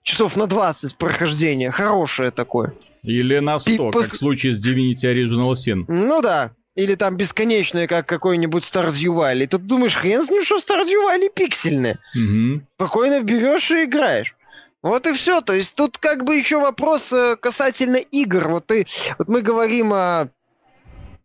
[0.03, 2.75] часов на 20 прохождения, хорошее такое.
[3.03, 5.85] Или на 100, Пи- как в случае с Divinity Original Sin.
[5.89, 6.53] Ну да.
[6.77, 9.47] Или там бесконечное, как какой-нибудь Stardew Valley.
[9.47, 11.99] Ты думаешь, хрен с ним, что Stardew Valley пиксельное.
[12.14, 12.62] Угу.
[12.77, 14.37] Спокойно берешь и играешь.
[14.83, 15.41] Вот и все.
[15.41, 18.49] То есть тут как бы еще вопрос э, касательно игр.
[18.49, 18.87] Вот, ты,
[19.18, 20.29] вот мы говорим о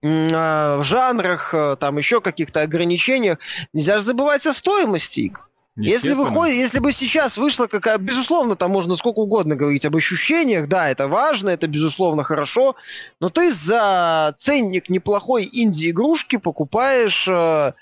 [0.06, 3.40] в жанрах, э, там еще каких-то ограничениях,
[3.74, 5.50] нельзя же забывать о стоимости игр.
[5.78, 10.70] Если выходит, если бы сейчас вышла какая, безусловно, там можно сколько угодно говорить об ощущениях,
[10.70, 12.78] да, это важно, это безусловно хорошо,
[13.20, 17.74] но ты за ценник неплохой инди-игрушки покупаешь э,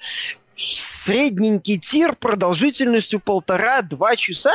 [0.55, 4.53] средненький тир продолжительностью полтора-два часа?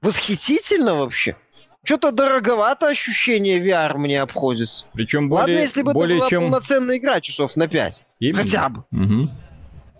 [0.00, 1.36] Восхитительно вообще.
[1.82, 4.84] Что-то дороговато ощущение VR мне обходится.
[4.92, 6.42] Причем более, Ладно, если бы более это была чем...
[6.42, 8.02] полноценная игра часов на 5.
[8.20, 8.42] Именно.
[8.42, 8.84] Хотя бы.
[8.92, 9.30] Угу.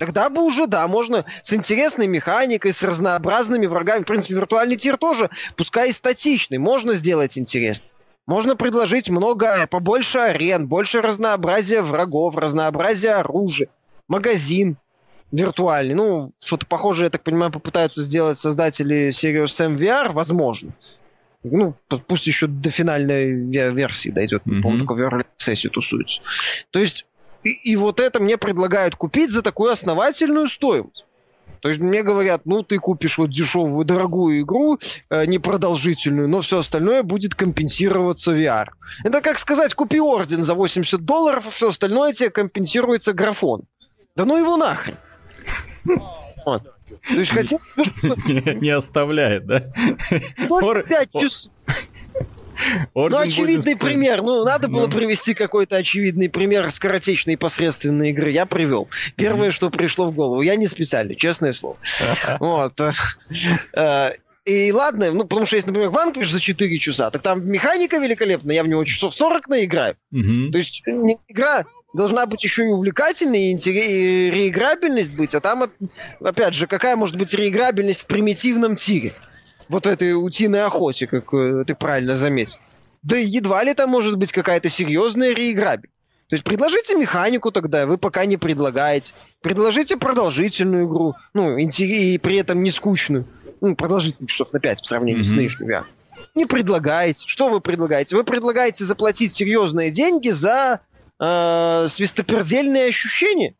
[0.00, 4.02] Тогда бы уже, да, можно с интересной механикой, с разнообразными врагами.
[4.02, 7.86] В принципе, виртуальный тир тоже, пускай и статичный, можно сделать интересно.
[8.26, 13.68] Можно предложить много, побольше арен, больше разнообразия врагов, разнообразия оружия,
[14.08, 14.78] магазин
[15.32, 15.94] виртуальный.
[15.94, 20.72] Ну, что-то похожее, я так понимаю, попытаются сделать создатели Serious Sam VR, возможно.
[21.42, 21.74] Ну,
[22.06, 24.46] пусть еще до финальной версии дойдет.
[24.46, 24.62] Mm-hmm.
[24.62, 26.22] По-моему, только в Access тусуется.
[26.70, 27.04] То есть
[27.44, 31.04] и, и вот это мне предлагают купить за такую основательную стоимость.
[31.60, 34.78] То есть мне говорят, ну ты купишь вот дешевую, дорогую игру,
[35.10, 38.68] э, непродолжительную, но все остальное будет компенсироваться VR.
[39.04, 43.64] Это как сказать, купи орден за 80 долларов, а все остальное тебе компенсируется графон.
[44.16, 44.96] Да ну его нахрен.
[46.46, 46.62] Вот.
[47.08, 47.58] То есть хотя
[48.54, 49.70] Не оставляет, да?
[50.82, 51.52] 5 часов.
[52.94, 53.80] Орден ну, очевидный будет...
[53.80, 54.22] пример.
[54.22, 54.92] Ну, надо было ну.
[54.92, 58.30] привести какой-то очевидный пример скоротечной и посредственной игры.
[58.30, 58.88] Я привел.
[59.16, 60.42] Первое, что пришло в голову.
[60.42, 61.76] Я не специально, честное слово.
[62.40, 62.80] Вот.
[63.74, 64.12] Э,
[64.44, 68.56] и ладно, ну, потому что если, например, Ванквиш за 4 часа, так там механика великолепная,
[68.56, 69.96] я в него часов 40 наиграю.
[70.10, 70.82] То есть
[71.28, 75.70] игра должна быть еще и увлекательной, и, и реиграбельность быть, а там,
[76.20, 79.12] опять же, какая может быть реиграбельность в примитивном тире?
[79.70, 82.58] Вот этой утиной охоте, как э, ты правильно заметил.
[83.02, 85.90] Да едва ли там может быть какая-то серьезная реиграбель.
[86.28, 89.12] То есть предложите механику тогда, вы пока не предлагаете.
[89.40, 93.26] Предложите продолжительную игру, ну, и при этом не скучную.
[93.60, 95.24] Ну, продолжительную часов на 5 в сравнении mm-hmm.
[95.24, 95.84] с нынешним VR.
[96.34, 97.24] Не предлагаете.
[97.26, 98.16] Что вы предлагаете?
[98.16, 100.80] Вы предлагаете заплатить серьезные деньги за
[101.18, 103.54] э, свистопердельные ощущения.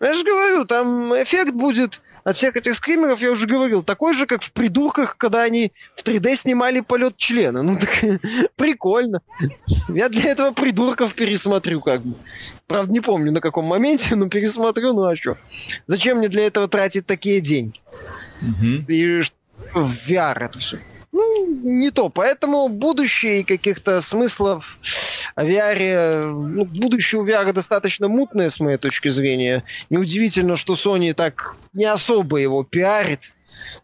[0.00, 4.26] Я же говорю, там эффект будет от всех этих скримеров, я уже говорил, такой же,
[4.26, 7.62] как в «Придурках», когда они в 3D снимали полет члена.
[7.62, 7.90] Ну, так
[8.56, 9.20] прикольно.
[9.88, 12.16] Я для этого «Придурков» пересмотрю как бы.
[12.66, 15.36] Правда, не помню на каком моменте, но пересмотрю, ну а что?
[15.86, 17.80] Зачем мне для этого тратить такие деньги?
[18.40, 18.84] Угу.
[18.88, 19.22] И
[19.74, 20.78] в VR это все
[21.14, 22.08] ну, не то.
[22.08, 24.78] Поэтому будущее каких-то смыслов
[25.36, 29.62] о VR, ну, будущее у VR достаточно мутное, с моей точки зрения.
[29.90, 33.32] Неудивительно, что Sony так не особо его пиарит,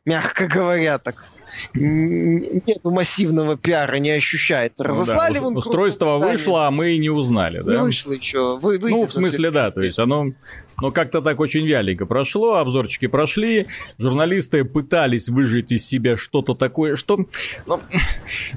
[0.05, 1.31] мягко говоря, так
[1.75, 4.85] нет массивного пиара, не ощущается.
[4.85, 5.59] Ну Разослали ну, да.
[5.59, 7.77] Устройство вышло, а мы не узнали, да?
[7.77, 8.59] Не вышло еще.
[8.59, 10.33] Вы, ну, в смысле, да, то есть оно
[10.81, 13.67] но как-то так очень вяленько прошло, обзорчики прошли,
[13.99, 17.27] журналисты пытались выжить из себя что-то такое, что...
[17.67, 17.81] Ну,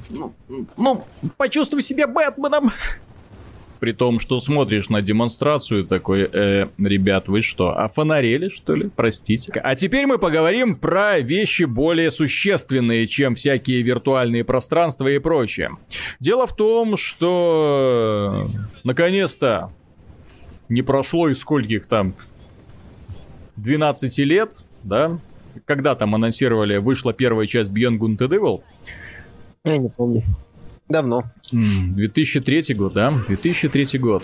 [0.09, 0.33] ну,
[0.77, 1.05] ну
[1.37, 2.71] почувствуй себя Бэтменом,
[3.83, 8.89] при том, что смотришь на демонстрацию такой, э, ребят, вы что, офонарели, что ли?
[8.95, 9.51] Простите.
[9.61, 15.71] А теперь мы поговорим про вещи более существенные, чем всякие виртуальные пространства и прочее.
[16.21, 18.45] Дело в том, что
[18.85, 19.73] наконец-то
[20.69, 22.15] не прошло из скольких там
[23.57, 25.19] 12 лет, да,
[25.65, 28.63] когда там анонсировали, вышла первая часть Beyond Good and Evil?
[29.65, 30.23] Я не помню.
[30.93, 31.23] Давно.
[31.51, 33.11] 2003 год, да?
[33.27, 34.23] 2003 год.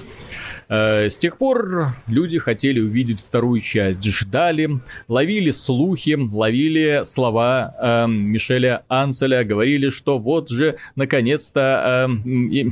[0.70, 8.08] Э, с тех пор люди хотели увидеть вторую часть, ждали, ловили слухи, ловили слова э,
[8.08, 12.12] Мишеля Анселя, говорили, что вот же наконец-то э,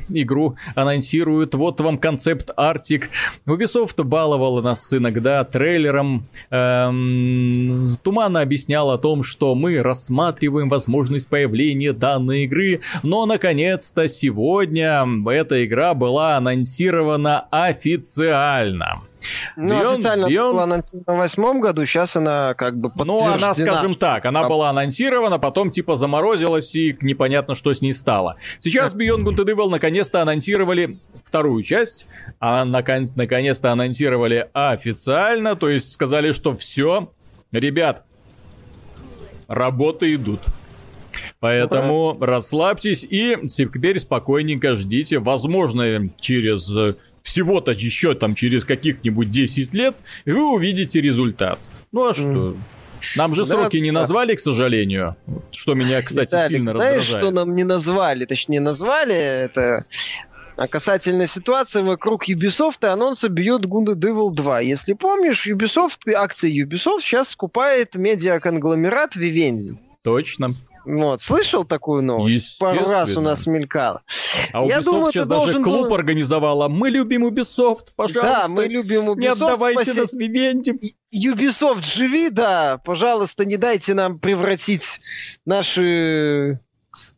[0.10, 3.10] игру анонсируют, вот вам концепт Артик.
[3.48, 11.94] Ubisoft баловала нас иногда трейлером, э, туманно объяснял о том, что мы рассматриваем возможность появления
[11.94, 13.26] данной игры, но
[13.88, 19.04] наконец-то сегодня эта игра была анонсирована официально.
[19.56, 20.52] Ну, Beyond, официально Beyond...
[20.52, 23.30] была анонсирована в восьмом году, сейчас она как бы подтверждена.
[23.30, 27.94] Ну, она, скажем так, она была анонсирована, потом типа заморозилась и непонятно, что с ней
[27.94, 28.38] стало.
[28.60, 32.08] Сейчас Beyond Good and Evil наконец-то анонсировали вторую часть,
[32.40, 37.12] а наконец- наконец-то анонсировали официально, то есть сказали, что все,
[37.52, 38.06] ребят,
[39.48, 40.42] работы идут.
[41.40, 45.20] Поэтому расслабьтесь и теперь спокойненько ждите.
[45.20, 46.72] Возможно, через
[47.22, 51.60] всего-то еще там через каких-нибудь 10 лет вы увидите результат.
[51.92, 52.56] Ну а что?
[53.16, 55.16] Нам же сроки да, не назвали, к сожалению.
[55.52, 57.24] Что меня, кстати, Виталик, сильно знаешь, раздражает.
[57.24, 58.26] что нам не назвали?
[58.26, 59.86] Точнее, назвали это
[60.58, 64.62] а касательно ситуации вокруг Ubisoft и анонса Beyond Good and Evil 2.
[64.62, 69.78] Если помнишь, Ubisoft, акции Ubisoft сейчас скупает медиаконгломерат Vivendi.
[70.02, 70.50] Точно.
[70.88, 72.58] Вот, слышал такую новость?
[72.60, 74.04] Пару раз у нас мелькало.
[74.54, 75.96] А Ubisoft Я думаю, сейчас даже клуб был...
[75.96, 76.70] организовала.
[76.70, 78.44] Мы любим Ubisoft, пожалуйста.
[78.44, 79.20] Да, мы любим Ubisoft.
[79.20, 80.00] Не отдавайте спаси...
[80.00, 80.96] нас Vivendi.
[81.14, 82.80] Ubisoft, живи, да.
[82.86, 85.02] Пожалуйста, не дайте нам превратить
[85.46, 86.62] наши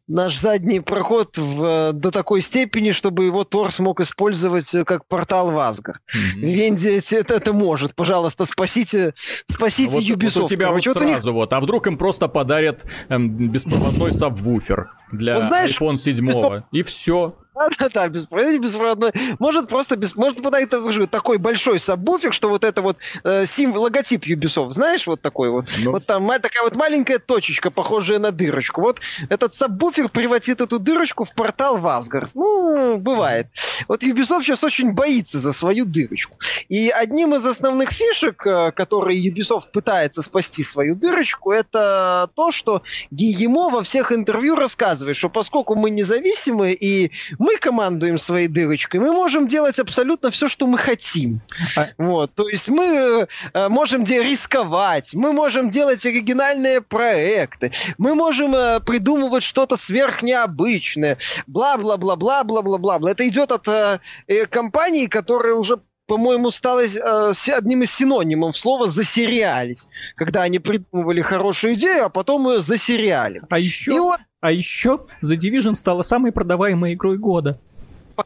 [0.09, 5.05] наш задний проход в, э, до такой степени, чтобы его Тор смог использовать э, как
[5.05, 6.01] портал в Асгард.
[6.01, 6.39] Mm-hmm.
[6.39, 7.95] Венди это, это может.
[7.95, 9.13] Пожалуйста, спасите,
[9.45, 10.41] спасите вот, Ubisoft.
[10.41, 11.23] Вот у тебя вот сразу них...
[11.23, 11.53] вот.
[11.53, 16.29] А вдруг им просто подарят эм, беспроводной сабвуфер для ну, знаешь, iPhone 7.
[16.29, 16.63] Ubisoft...
[16.71, 17.35] И все.
[17.59, 19.11] Да-да-да, беспроводной, беспроводной.
[19.39, 20.69] Может просто, без, может подать
[21.11, 25.65] такой большой сабвуфер, что вот это вот э, сим, логотип Ubisoft, знаешь, вот такой вот.
[25.83, 25.91] Ну.
[25.91, 28.81] Вот там такая вот маленькая точечка, похожая на дырочку.
[28.81, 32.31] Вот этот сабвуфер превратит эту дырочку в портал в Асгард.
[32.33, 33.47] Ну, бывает.
[33.87, 36.37] Вот Ubisoft сейчас очень боится за свою дырочку.
[36.69, 42.83] И одним из основных фишек, э, которые Ubisoft пытается спасти свою дырочку, это то, что
[43.11, 49.11] Гиемо во всех интервью рассказывает, что поскольку мы независимы и мы командуем своей дырочкой, мы
[49.11, 51.41] можем делать абсолютно все, что мы хотим.
[51.75, 51.87] А...
[51.97, 58.79] Вот, то есть мы э, можем рисковать, мы можем делать оригинальные проекты, мы можем э,
[58.79, 63.11] придумывать что-то сверхнеобычное, бла-бла-бла-бла-бла-бла-бла.
[63.11, 65.79] Это идет от э, э, компании, которая уже
[66.09, 72.49] по-моему, стало э, одним из синонимов слова «засериалить», когда они придумывали хорошую идею, а потом
[72.49, 73.43] ее засериали.
[73.47, 74.19] А еще, И вот...
[74.41, 77.59] а еще The Division стала самой продаваемой игрой года.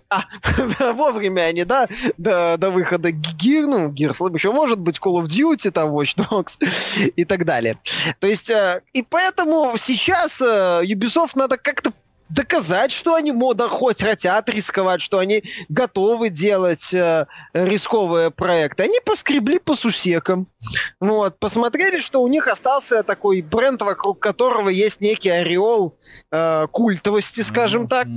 [0.96, 1.88] вовремя они, да,
[2.18, 6.58] до, до выхода Gear, ну, Gears, еще может быть Call of Duty, там, Watch Dogs
[7.16, 7.78] и так далее.
[8.20, 11.94] То есть, э, и поэтому сейчас э, Ubisoft надо как-то
[12.34, 18.84] доказать, что они мода хоть хотят рисковать, что они готовы делать э, рисковые проекты.
[18.84, 20.48] Они поскребли по сусекам.
[21.00, 25.96] Вот, посмотрели, что у них остался такой бренд, вокруг которого есть некий ореол
[26.32, 28.08] э, культовости, скажем так.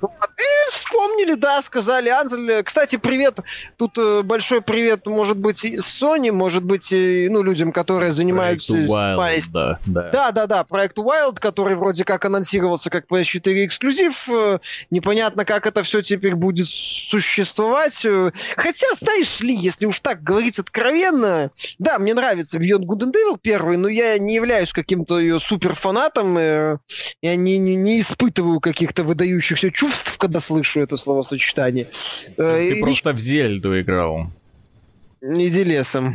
[0.00, 2.62] Вот, и вспомнили, да, сказали Анзель.
[2.62, 3.38] Кстати, привет,
[3.76, 8.74] тут э, большой привет, может быть, Sony, может быть, э, ну, людям, которые занимаются...
[8.74, 10.10] Wild, да, да.
[10.10, 14.28] да, да, да, проект Wild, который вроде как анонсировался как PS4 эксклюзив.
[14.28, 14.58] Э,
[14.90, 18.04] непонятно, как это все теперь будет существовать.
[18.04, 23.12] Э, хотя, знаешь ли, если уж так говорить откровенно, да, мне нравится Beyond Good and
[23.12, 26.36] Evil первый, но я не являюсь каким-то ее суперфанатом.
[26.38, 26.78] Э,
[27.22, 31.88] я не, не, не испытываю каких-то выдающихся чувств, когда слышу это словосочетание.
[32.36, 34.30] Ты и просто в Зельду играл.
[35.24, 36.14] Иди лесом.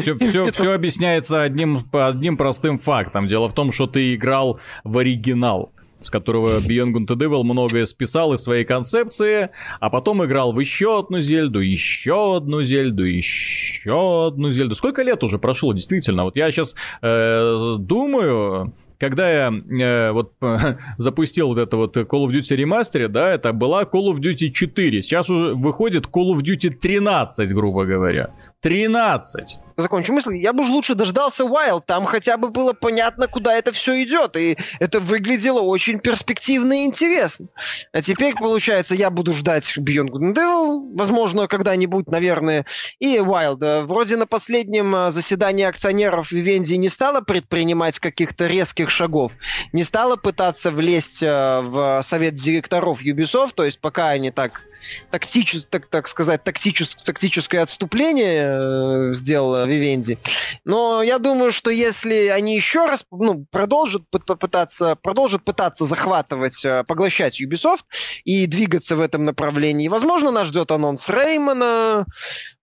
[0.00, 3.26] Все, все, все объясняется одним, одним простым фактом.
[3.26, 7.86] Дело в том, что ты играл в оригинал с которого Beyond Good and Evil многое
[7.86, 14.28] списал из своей концепции, а потом играл в еще одну Зельду, еще одну Зельду, еще
[14.28, 14.74] одну Зельду.
[14.74, 16.24] Сколько лет уже прошло, действительно?
[16.24, 20.32] Вот я сейчас э, думаю, когда я э, вот
[20.98, 25.02] запустил вот это вот Call of Duty Remastered, да, это была Call of Duty 4.
[25.02, 28.30] Сейчас уже выходит Call of Duty 13, грубо говоря.
[28.60, 33.54] 13 закончу мысль, я бы уж лучше дождался Wild, там хотя бы было понятно, куда
[33.54, 37.48] это все идет, и это выглядело очень перспективно и интересно.
[37.92, 42.66] А теперь, получается, я буду ждать Beyond Good and Evil, возможно, когда-нибудь, наверное,
[42.98, 43.86] и Wild.
[43.86, 49.32] Вроде на последнем а, заседании акционеров Vivendi не стала предпринимать каких-то резких шагов,
[49.72, 54.62] не стала пытаться влезть а, в совет директоров Ubisoft, то есть пока они так
[55.10, 60.18] тактичес, так, так сказать, тактичес, тактическое отступление э, сделала Вивенди.
[60.64, 66.84] Но я думаю, что если они еще раз ну, продолжат пытаться, продолжат пытаться захватывать, э,
[66.86, 67.84] поглощать Ubisoft
[68.24, 72.06] и двигаться в этом направлении, возможно, нас ждет анонс Реймона,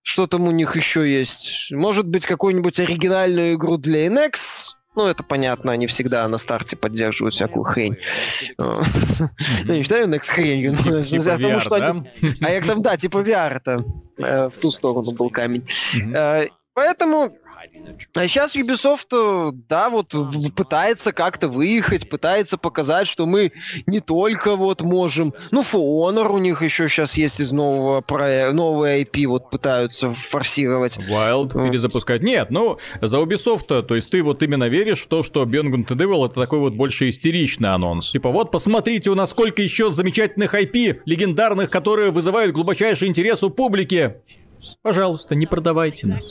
[0.01, 1.71] что там у них еще есть.
[1.71, 7.35] Может быть, какую-нибудь оригинальную игру для NX, ну, это понятно, они всегда на старте поддерживают
[7.35, 7.97] всякую хрень.
[8.57, 10.77] Я не считаю Next хренью.
[10.77, 12.05] Типа
[12.41, 13.83] А я там, да, типа VR это
[14.17, 15.67] э, в ту сторону был камень.
[16.13, 17.31] Э, поэтому
[18.13, 20.13] а сейчас Ubisoft, э, да, вот
[20.55, 23.51] пытается как-то выехать, пытается показать, что мы
[23.85, 25.33] не только вот можем...
[25.51, 30.11] Ну, For Honor у них еще сейчас есть из нового проекта, новый IP вот пытаются
[30.11, 30.97] форсировать.
[30.97, 32.21] Wild перезапускать.
[32.21, 35.87] Нет, ну, за Ubisoft, то есть ты вот именно веришь в то, что Beyond Good
[35.97, 38.11] Devil это такой вот больше истеричный анонс.
[38.11, 43.49] Типа, вот посмотрите, у нас сколько еще замечательных IP, легендарных, которые вызывают глубочайший интерес у
[43.49, 44.15] публики.
[44.81, 46.23] Пожалуйста, не продавайте нас.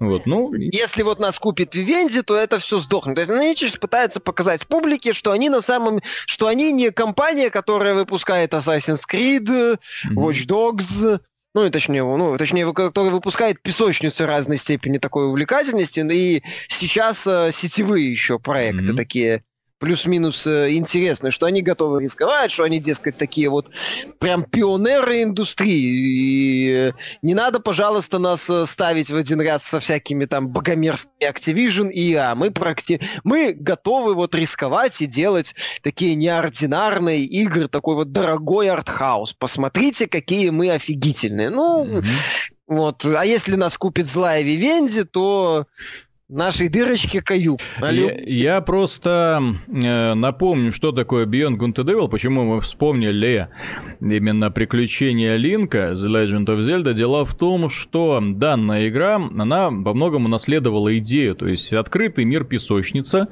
[0.00, 0.52] Вот, ну...
[0.54, 3.16] Если вот нас купит Vivendi, то это все сдохнет.
[3.16, 6.00] То есть они сейчас пытаются показать публике, что они на самом...
[6.26, 10.14] что они не компания, которая выпускает Assassin's Creed, mm-hmm.
[10.14, 11.20] Watch Dogs,
[11.54, 18.10] ну, точнее, ну, точнее, который выпускает песочницы разной степени такой увлекательности, и сейчас э, сетевые
[18.10, 18.96] еще проекты mm-hmm.
[18.96, 19.42] такие
[19.78, 23.74] плюс-минус э, интересно, что они готовы рисковать, что они, дескать, такие вот
[24.18, 26.88] прям пионеры индустрии.
[26.88, 31.90] И не надо, пожалуйста, нас э, ставить в один ряд со всякими там богомерзкими Activision
[31.90, 32.34] и EA.
[32.34, 33.00] Мы, практи...
[33.24, 39.34] мы готовы вот рисковать и делать такие неординарные игры, такой вот дорогой артхаус.
[39.34, 41.50] Посмотрите, какие мы офигительные.
[41.50, 42.06] Ну, mm-hmm.
[42.66, 43.04] вот.
[43.04, 45.66] А если нас купит злая Вивенди, то
[46.28, 47.60] нашей дырочке каюк.
[47.80, 53.48] Я, я просто э, напомню, что такое Beyond Good and Evil, почему мы вспомнили
[54.00, 56.92] именно приключения Линка, The Legend of Zelda.
[56.92, 62.44] Дело в том, что данная игра, она во многом унаследовала идею, то есть открытый мир
[62.44, 63.28] песочница,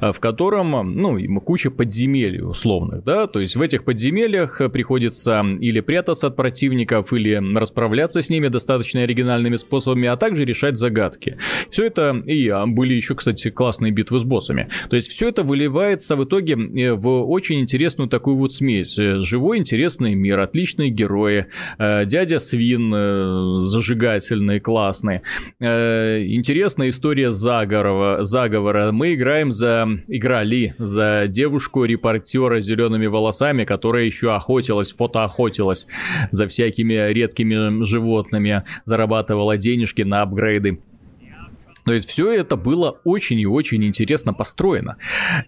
[0.00, 5.78] э, в котором, ну, куча подземелий условных, да, то есть в этих подземельях приходится или
[5.78, 11.38] прятаться от противников, или расправляться с ними достаточно оригинальными способами, а также решать загадки.
[11.70, 14.68] Все это и а были еще, кстати, классные битвы с боссами.
[14.88, 18.98] То есть все это выливается в итоге э, в очень интересную такую вот смесь.
[18.98, 21.46] Э, живой интересный мир, отличные герои,
[21.78, 25.20] э, дядя Свин зажигательный, классный.
[25.60, 28.24] Интересная история заговора.
[28.24, 28.92] заговора.
[28.92, 29.88] Мы играем за...
[30.08, 35.86] Играли за девушку-репортера с зелеными волосами, которая еще охотилась, фотоохотилась
[36.30, 40.80] за всякими редкими животными, зарабатывала денежки на апгрейды.
[41.84, 44.96] То есть все это было очень и очень интересно построено.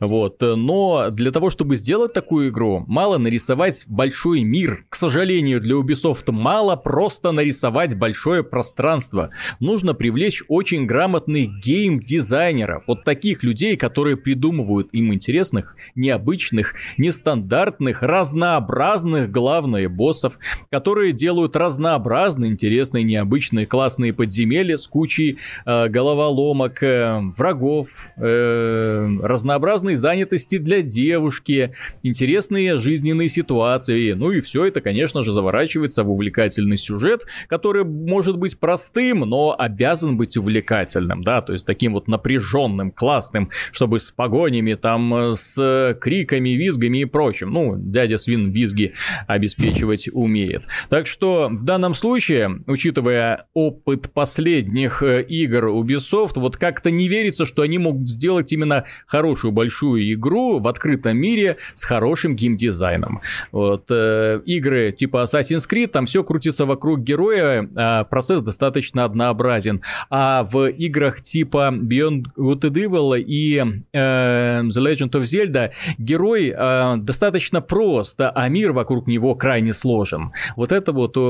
[0.00, 0.40] Вот.
[0.40, 4.84] Но для того, чтобы сделать такую игру, мало нарисовать большой мир.
[4.88, 9.30] К сожалению, для Ubisoft мало просто нарисовать большое пространство.
[9.60, 12.84] Нужно привлечь очень грамотных гейм-дизайнеров.
[12.86, 20.38] Вот таких людей, которые придумывают им интересных, необычных, нестандартных, разнообразных, главное, боссов,
[20.70, 29.08] которые делают разнообразные, интересные, необычные, классные подземелья с кучей э, голова головоломок, э, врагов, э,
[29.22, 34.12] разнообразной занятости для девушки, интересные жизненные ситуации.
[34.12, 39.54] Ну и все это, конечно же, заворачивается в увлекательный сюжет, который может быть простым, но
[39.58, 45.34] обязан быть увлекательным, да, то есть таким вот напряженным, классным, чтобы с погонями, там, э,
[45.34, 47.50] с криками, визгами и прочим.
[47.50, 48.94] Ну, дядя Свин визги
[49.26, 50.62] обеспечивать умеет.
[50.88, 57.46] Так что в данном случае, учитывая опыт последних игр Ubisoft, Ubisoft, вот как-то не верится,
[57.46, 63.20] что они могут сделать именно хорошую большую игру в открытом мире с хорошим геймдизайном.
[63.50, 69.82] Вот, э, игры типа Assassin's Creed, там все крутится вокруг героя, а процесс достаточно однообразен.
[70.10, 73.58] А в играх типа Beyond Good and Evil и
[73.92, 80.32] э, The Legend of Zelda герой э, достаточно прост, а мир вокруг него крайне сложен.
[80.56, 81.20] Вот это вот, э,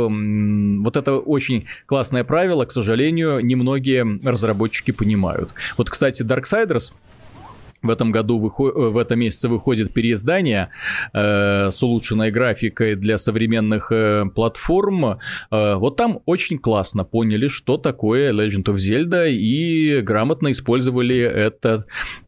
[0.83, 5.51] вот это очень классное правило, к сожалению, немногие разработчики разработчики понимают.
[5.77, 6.93] Вот, кстати, Darksiders
[7.83, 8.39] в этом году.
[8.39, 10.69] Э, в этом месяце выходит переиздание
[11.13, 15.05] э, с улучшенной графикой для современных э, платформ.
[15.51, 21.85] Э, вот там очень классно поняли, что такое Legend of Zelda и грамотно использовали это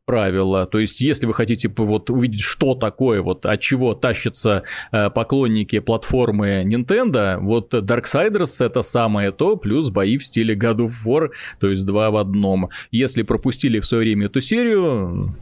[0.07, 0.67] правило.
[0.67, 5.79] То есть, если вы хотите вот увидеть, что такое, вот от чего тащатся э, поклонники
[5.79, 11.31] платформы Nintendo, вот Darksiders это самое то, плюс бои в стиле God of War,
[11.61, 12.71] то есть два в одном.
[12.91, 15.35] Если пропустили в свое время эту серию,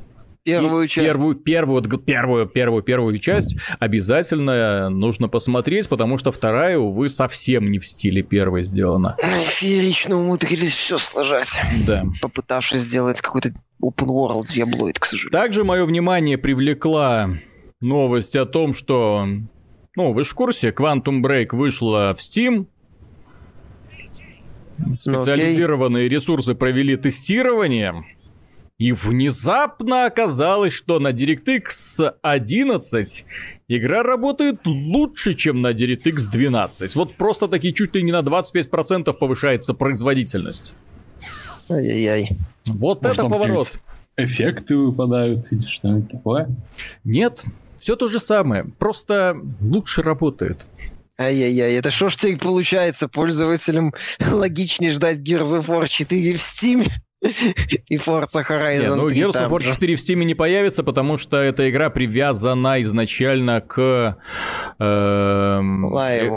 [0.45, 1.07] Первую часть.
[1.07, 7.79] Первую, первую, первую, первую, первую часть обязательно нужно посмотреть, потому что вторая, увы, совсем не
[7.79, 9.17] в стиле первой сделана.
[9.47, 11.53] Феерично умудрились все сложать.
[11.87, 12.05] Да.
[12.21, 15.31] Попытавшись сделать какой-то open world Diabloid, к сожалению.
[15.31, 17.31] Также мое внимание привлекла
[17.81, 19.25] новость о том, что,
[19.95, 22.67] ну, вы же в курсе, Quantum Break вышла в Steam,
[24.79, 28.05] ну, Специализированные ресурсы провели тестирование.
[28.83, 33.25] И внезапно оказалось, что на DirectX 11
[33.69, 36.97] игра работает лучше, чем на DirectX 12.
[36.97, 40.75] Вот просто таки чуть ли не на 25% повышается производительность.
[41.71, 42.31] Ай-яй-яй.
[42.67, 43.73] Вот Может, это поворот.
[44.17, 46.49] Эффекты выпадают или что-нибудь такое?
[47.05, 47.45] Нет,
[47.79, 50.67] все то же самое, просто лучше работает.
[51.21, 53.95] Ай-яй-яй, это что ж теперь получается пользователям
[54.33, 56.91] логичнее ждать Gears of War 4 в Steam?
[57.89, 61.37] И Forza Horizon Нет, ну, Gears of War 4 в Steam не появится, потому что
[61.37, 64.19] эта игра привязана изначально к
[64.79, 65.61] э,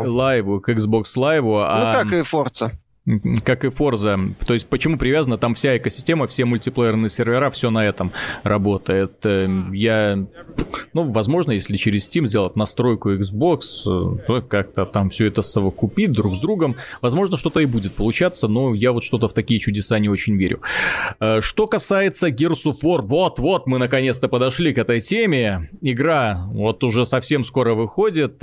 [0.05, 1.41] лайву, к Xbox Live.
[1.41, 1.93] Ну, а...
[1.93, 2.71] как и Forza
[3.43, 4.33] как и Forza.
[4.45, 8.11] То есть почему привязана там вся экосистема, все мультиплеерные сервера, все на этом
[8.43, 9.23] работает.
[9.25, 10.25] Э, я,
[10.93, 16.35] ну, возможно, если через Steam сделать настройку Xbox, э, как-то там все это совокупить друг
[16.35, 20.09] с другом, возможно, что-то и будет получаться, но я вот что-то в такие чудеса не
[20.09, 20.61] очень верю.
[21.19, 25.69] Э, что касается Gears of War, вот-вот мы наконец-то подошли к этой теме.
[25.81, 28.41] Игра вот уже совсем скоро выходит.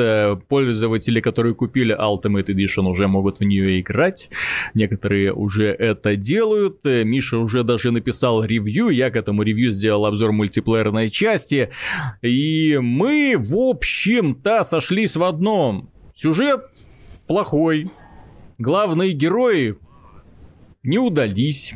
[0.48, 4.30] Пользователи, которые купили Ultimate Edition, уже могут в нее играть.
[4.74, 6.84] Некоторые уже это делают.
[6.86, 8.88] Э, Миша уже даже написал ревью.
[8.88, 11.70] Я к этому ревью сделал обзор мультиплеерной части.
[12.22, 15.90] И мы, в общем-то, сошлись в одном.
[16.14, 16.62] Сюжет
[17.26, 17.90] плохой.
[18.58, 19.76] Главные герои
[20.82, 21.74] не удались.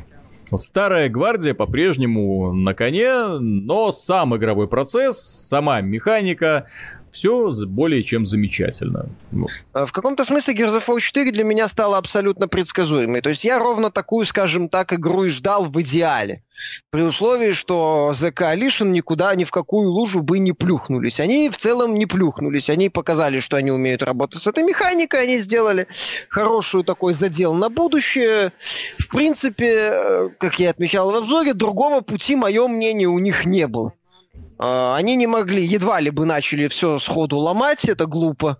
[0.51, 6.67] Вот старая гвардия по-прежнему на коне, но сам игровой процесс, сама механика
[7.17, 9.09] все более чем замечательно.
[9.73, 13.23] А в каком-то смысле Gears of War 4 для меня стала абсолютно предсказуемой.
[13.23, 16.43] То есть я ровно такую, скажем так, игру и ждал в идеале.
[16.91, 21.19] При условии, что The Coalition никуда, ни в какую лужу бы не плюхнулись.
[21.19, 22.69] Они в целом не плюхнулись.
[22.69, 25.23] Они показали, что они умеют работать с этой механикой.
[25.23, 25.87] Они сделали
[26.29, 28.53] хорошую такой задел на будущее.
[28.99, 33.67] В принципе, э, как я отмечал в обзоре, другого пути, мое мнение, у них не
[33.67, 33.95] было.
[34.59, 38.59] А, они не могли, едва ли бы начали все сходу ломать, это глупо.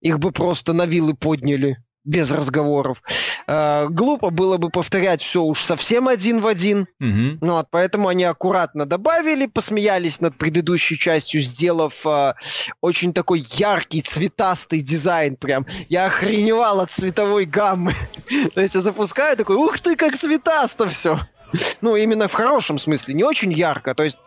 [0.00, 1.78] Их бы просто на вилы подняли
[2.08, 3.02] без разговоров.
[3.46, 6.88] Э, глупо было бы повторять все уж совсем один в один.
[7.00, 7.38] Угу.
[7.40, 12.34] Ну, вот, поэтому они аккуратно добавили, посмеялись над предыдущей частью, сделав э,
[12.80, 15.66] очень такой яркий, цветастый дизайн прям.
[15.90, 17.94] Я охреневал от цветовой гаммы.
[18.54, 21.20] То есть я запускаю такой, ух ты, как цветасто все.
[21.82, 23.94] Ну, именно в хорошем смысле, не очень ярко.
[23.94, 24.18] То есть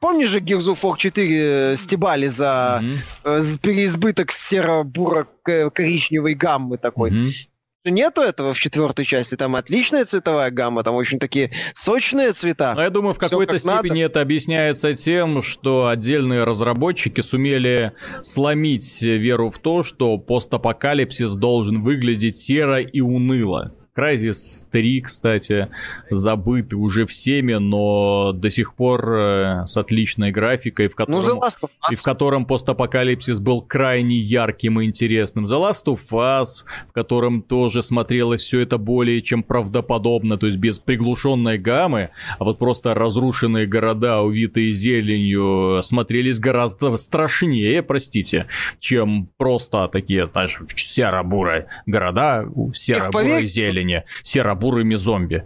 [0.00, 3.60] Помнишь же Gears of War 4 э, стебали за mm-hmm.
[3.60, 7.10] переизбыток серо-буро-коричневой гаммы такой?
[7.10, 7.90] Mm-hmm.
[7.90, 9.36] Нету этого в четвертой части.
[9.36, 12.74] Там отличная цветовая гамма, там очень такие сочные цвета.
[12.74, 14.00] Но я думаю, в какой-то степени надо.
[14.00, 17.92] это объясняется тем, что отдельные разработчики сумели
[18.22, 23.72] сломить веру в то, что постапокалипсис должен выглядеть серо и уныло.
[23.96, 25.68] Crysis 3, кстати,
[26.10, 31.48] забытый уже всеми, но до сих пор э, с отличной графикой, в котором, ну,
[31.90, 35.44] и в котором постапокалипсис был крайне ярким и интересным.
[35.44, 40.58] The Last of Us, в котором тоже смотрелось все это более чем правдоподобно, то есть
[40.58, 48.46] без приглушенной гаммы, а вот просто разрушенные города, увитые зеленью, смотрелись гораздо страшнее, простите,
[48.78, 55.44] чем просто такие, знаешь, серо-бурые города, серо-бурой зелень управления серо-бурыми зомби.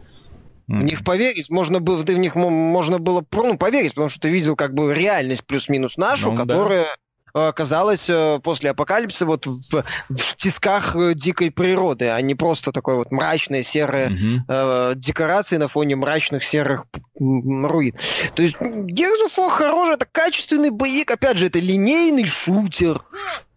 [0.66, 4.30] В них поверить можно было, ты в них можно было ну, поверить, потому что ты
[4.30, 6.86] видел как бы реальность плюс-минус нашу, ну, которая
[7.34, 7.48] да.
[7.48, 12.94] оказалась э, после апокалипсиса вот в, в тисках э, дикой природы, а не просто такой
[12.94, 14.44] вот мрачные серые угу.
[14.46, 16.86] э, декорации на фоне мрачных серых
[17.18, 17.94] руин.
[18.36, 23.02] То есть War хороший, это качественный боевик, опять же, это линейный шутер,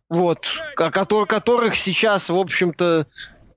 [0.09, 3.05] вот, который, которых сейчас, в общем-то,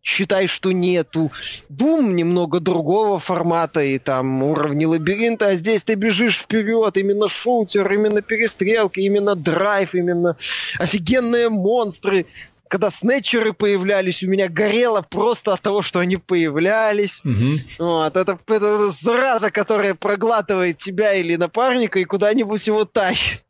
[0.06, 1.32] считай, что нету.
[1.68, 7.92] Doom немного другого формата и там уровни лабиринта, а здесь ты бежишь вперед, именно шутер,
[7.92, 10.36] именно перестрелка, именно драйв, именно
[10.78, 12.26] офигенные монстры
[12.68, 17.20] когда снетчеры появлялись, у меня горело просто от того, что они появлялись.
[17.24, 17.86] Угу.
[17.86, 23.45] Вот, это, это зараза, которая проглатывает тебя или напарника и куда-нибудь его тащит.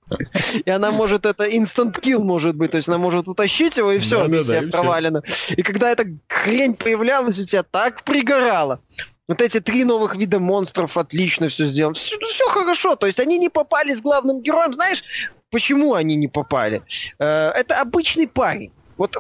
[0.65, 3.99] И она может это instant kill может быть, то есть она может утащить его и
[3.99, 5.23] все, да, миссия да, да, провалена.
[5.51, 8.81] И, и когда эта хрень появлялась, у тебя так пригорало.
[9.29, 11.95] Вот эти три новых вида монстров отлично все сделали.
[11.95, 14.75] Все, ну, все хорошо, то есть они не попали с главным героем.
[14.75, 15.03] Знаешь,
[15.51, 16.83] почему они не попали?
[17.19, 18.73] Э, это обычный парень.
[18.97, 19.17] Вот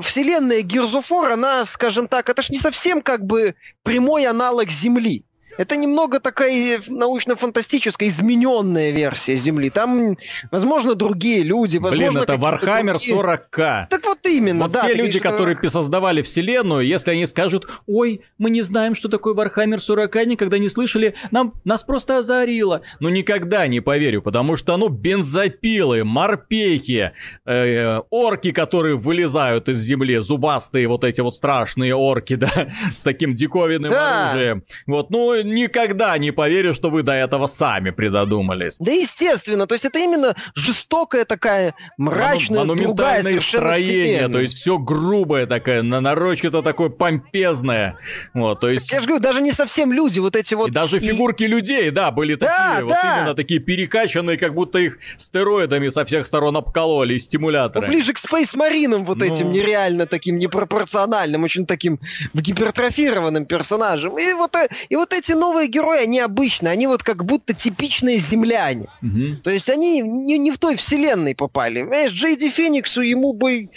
[0.00, 5.24] вселенная Гирзуфор, она, скажем так, это ж не совсем как бы прямой аналог Земли.
[5.58, 9.70] Это немного такая научно-фантастическая, измененная версия Земли.
[9.70, 10.16] Там,
[10.52, 11.78] возможно, другие люди.
[11.78, 13.16] Возможно, Блин, это Warhammer другие...
[13.16, 13.86] 40к.
[13.90, 14.86] Так вот именно, вот да.
[14.86, 15.28] те люди, что...
[15.28, 20.58] которые создавали вселенную, если они скажут, ой, мы не знаем, что такое Warhammer 40к, никогда
[20.58, 22.82] не слышали, нам, нас просто озарило.
[23.00, 27.12] Ну, никогда не поверю, потому что, ну, бензопилы, морпехи,
[27.44, 33.34] э, орки, которые вылезают из земли, зубастые вот эти вот страшные орки, да, с таким
[33.34, 34.30] диковинным да.
[34.30, 34.62] оружием.
[34.86, 38.76] Вот, ну, никогда не поверю, что вы до этого сами придумались.
[38.78, 44.28] Да естественно, то есть это именно жестокая такая мрачная, Мону- другая строение, вселенная.
[44.28, 47.98] то есть все грубое такое, нарочито такое помпезное.
[48.34, 48.90] Вот, то есть...
[48.92, 50.68] Я же говорю, даже не совсем люди, вот эти вот...
[50.68, 51.00] И даже и...
[51.00, 52.86] фигурки людей, да, были да, такие, да.
[52.86, 57.86] вот именно такие перекачанные, как будто их стероидами со всех сторон обкололи, и стимуляторы.
[57.86, 59.24] Ну, ближе к Space Marine вот ну...
[59.24, 61.98] этим нереально таким непропорциональным, очень таким
[62.34, 64.18] гипертрофированным персонажем.
[64.18, 68.18] И вот, э, и вот эти новые герои, они обычные, они вот как будто типичные
[68.18, 68.88] земляне.
[69.02, 69.42] Угу.
[69.44, 71.82] То есть они не, не в той вселенной попали.
[71.82, 73.70] Знаешь, Джейди Фениксу ему бы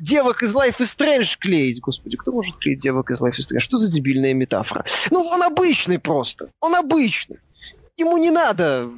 [0.00, 1.80] девок из Life is Strange клеить.
[1.80, 3.60] Господи, кто может клеить девок из Life is Strange?
[3.60, 4.84] Что за дебильная метафора?
[5.10, 6.50] Ну, он обычный просто.
[6.60, 7.38] Он обычный.
[7.96, 8.90] Ему не надо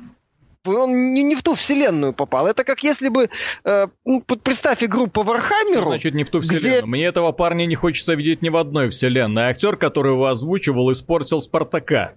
[0.68, 2.46] он не, не в ту вселенную попал.
[2.46, 3.30] Это как если бы...
[3.64, 5.86] Э, ну, представь игру по Warhammer у.
[5.86, 6.78] Значит, не в ту вселенную.
[6.78, 6.86] Где...
[6.86, 9.44] Мне этого парня не хочется видеть ни в одной вселенной.
[9.44, 12.14] Актер, который его озвучивал, испортил Спартака.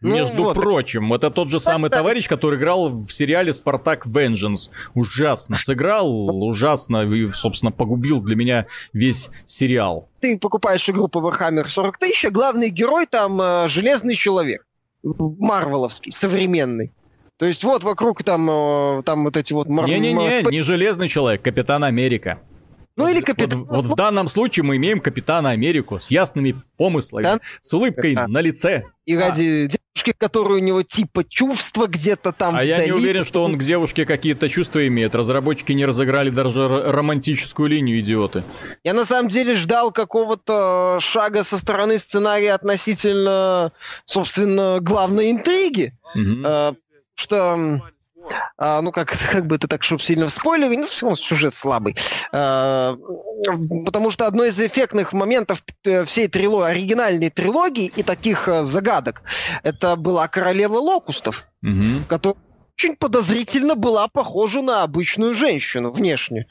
[0.00, 0.54] Ну, Между вот.
[0.54, 4.70] прочим, это тот же самый товарищ, который играл в сериале «Спартак Vengeance».
[4.94, 10.08] Ужасно сыграл, ужасно и, собственно, погубил для меня весь сериал.
[10.20, 14.66] Ты покупаешь игру по Warhammer 40 тысяч, а главный герой там э, Железный Человек.
[15.02, 16.92] Марвеловский, современный.
[17.40, 19.66] То есть вот вокруг там, э, там вот эти вот...
[19.66, 22.42] Не-не-не, не Железный Человек, Капитан Америка.
[22.96, 23.64] Ну или капитан...
[23.64, 27.40] Вот, вот в данном случае мы имеем Капитана Америку с ясными помыслами, да?
[27.62, 28.28] с улыбкой да.
[28.28, 28.84] на лице.
[29.06, 29.20] И а.
[29.20, 32.68] ради девушки, которая у него типа чувства где-то там А вдали.
[32.68, 35.14] я не уверен, что он к девушке какие-то чувства имеет.
[35.14, 38.44] Разработчики не разыграли даже романтическую линию, идиоты.
[38.84, 43.72] Я на самом деле ждал какого-то шага со стороны сценария относительно,
[44.04, 45.94] собственно, главной интриги.
[46.14, 46.76] Угу
[47.20, 47.80] что
[48.58, 51.96] а, ну, как, как бы это так, чтобы сильно в спойлере, ну, все сюжет слабый.
[52.32, 52.96] А,
[53.84, 59.22] потому что одно из эффектных моментов э, всей трилогии, оригинальной трилогии и таких а, загадок,
[59.62, 62.04] это была королева локустов, угу.
[62.08, 62.42] которая
[62.76, 66.46] очень подозрительно была похожа на обычную женщину внешне.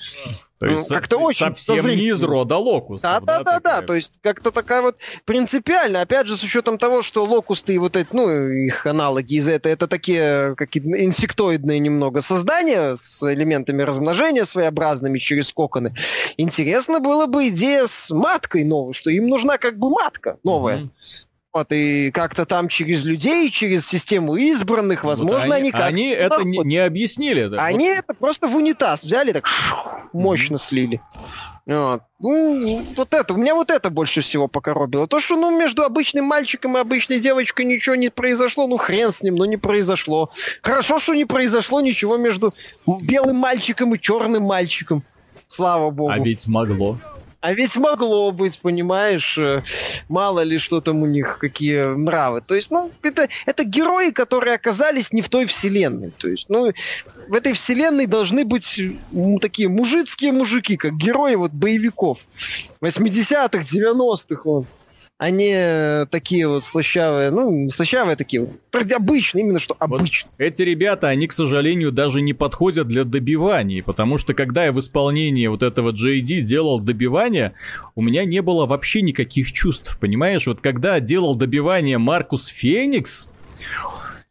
[0.60, 3.24] То есть как-то очень совсем не из рода локустов.
[3.24, 7.02] Да, да, да, да, то есть как-то такая вот принципиально, опять же, с учетом того,
[7.02, 12.22] что локусты и вот эти, ну, их аналоги из этого, это такие какие-то инсектоидные немного
[12.22, 15.96] создания с элементами размножения своеобразными через коконы.
[16.36, 20.78] Интересно было бы идея с маткой новой, что им нужна как бы матка новая.
[20.78, 20.90] Mm-hmm.
[21.52, 26.10] Вот, и как-то там через людей, через систему избранных, возможно, вот они, они как Они
[26.10, 27.48] это не, не объяснили.
[27.48, 27.66] Да?
[27.66, 27.98] Они вот.
[27.98, 29.46] это просто в унитаз взяли, так
[30.14, 30.58] мощно mm-hmm.
[30.58, 31.02] слили.
[31.66, 32.02] Вот.
[32.20, 35.08] Ну, вот это, у меня вот это больше всего покоробило.
[35.08, 39.24] То, что, ну, между обычным мальчиком и обычной девочкой ничего не произошло, ну, хрен с
[39.24, 40.30] ним, но не произошло.
[40.62, 42.54] Хорошо, что не произошло ничего между
[42.86, 45.04] белым мальчиком и черным мальчиком.
[45.48, 46.12] Слава богу.
[46.12, 47.00] А ведь могло.
[47.42, 49.64] А ведь могло быть, понимаешь, э,
[50.10, 52.42] мало ли что там у них, какие нравы.
[52.42, 56.12] То есть, ну, это, это герои, которые оказались не в той вселенной.
[56.18, 56.74] То есть, ну,
[57.30, 58.82] в этой вселенной должны быть
[59.42, 62.26] такие мужицкие мужики, как герои вот боевиков.
[62.82, 64.66] 80-х, 90-х, он
[65.20, 70.32] они э, такие вот слащавые, ну, не слащавые, такие вот, обычные, именно что обычные.
[70.40, 74.72] Вот эти ребята, они, к сожалению, даже не подходят для добиваний, потому что когда я
[74.72, 77.52] в исполнении вот этого JD делал добивание,
[77.96, 80.48] у меня не было вообще никаких чувств, понимаешь?
[80.48, 83.28] Вот когда делал добивание Маркус Феникс,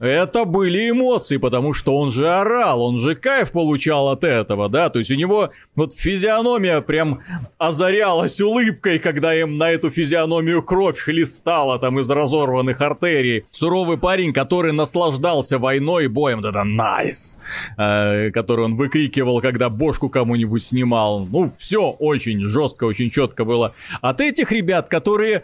[0.00, 4.90] это были эмоции, потому что он же орал, он же кайф получал от этого, да,
[4.90, 7.20] то есть у него вот физиономия прям
[7.58, 13.44] озарялась улыбкой, когда им на эту физиономию кровь хлестала там из разорванных артерий.
[13.50, 17.40] Суровый парень, который наслаждался войной и боем, да-да, найс,
[17.76, 21.26] э, который он выкрикивал, когда бошку кому-нибудь снимал.
[21.26, 23.74] Ну, все очень жестко, очень четко было.
[24.00, 25.42] От этих ребят, которые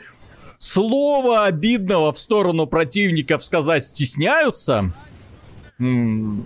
[0.64, 4.92] слова обидного в сторону противников сказать стесняются,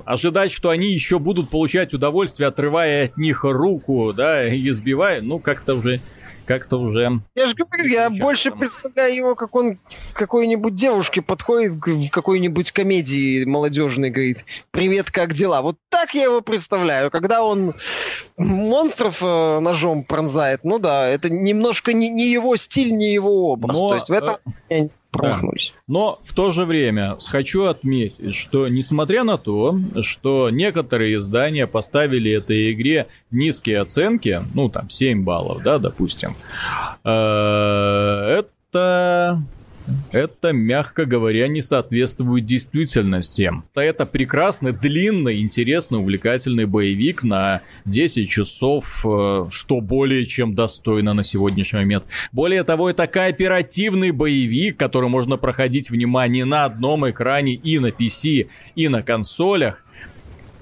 [0.04, 5.38] ожидать, что они еще будут получать удовольствие, отрывая от них руку, да, и избивая, ну,
[5.38, 6.00] как-то уже
[6.48, 7.20] как-то уже...
[7.34, 9.78] Я же говорю, я больше представляю его, как он
[10.14, 15.60] какой-нибудь девушке подходит в какой-нибудь комедии молодежной, говорит, привет, как дела?
[15.60, 17.74] Вот так я его представляю, когда он
[18.38, 23.78] монстров э, ножом пронзает, ну да, это немножко не, не его стиль, не его образ.
[23.78, 24.38] Но, То есть в этом
[24.70, 25.72] э промахнулись.
[25.74, 25.82] Да.
[25.86, 32.30] Но в то же время хочу отметить, что несмотря на то, что некоторые издания поставили
[32.32, 36.30] этой игре низкие оценки, ну там 7 баллов, да, допустим,
[37.04, 39.42] э, это
[40.12, 43.50] это, мягко говоря, не соответствует действительности.
[43.74, 51.22] Это прекрасный, длинный, интересный, увлекательный боевик на 10 часов, э, что более чем достойно на
[51.22, 52.04] сегодняшний момент.
[52.32, 58.48] Более того, это кооперативный боевик, который можно проходить, внимание, на одном экране и на PC,
[58.74, 59.84] и на консолях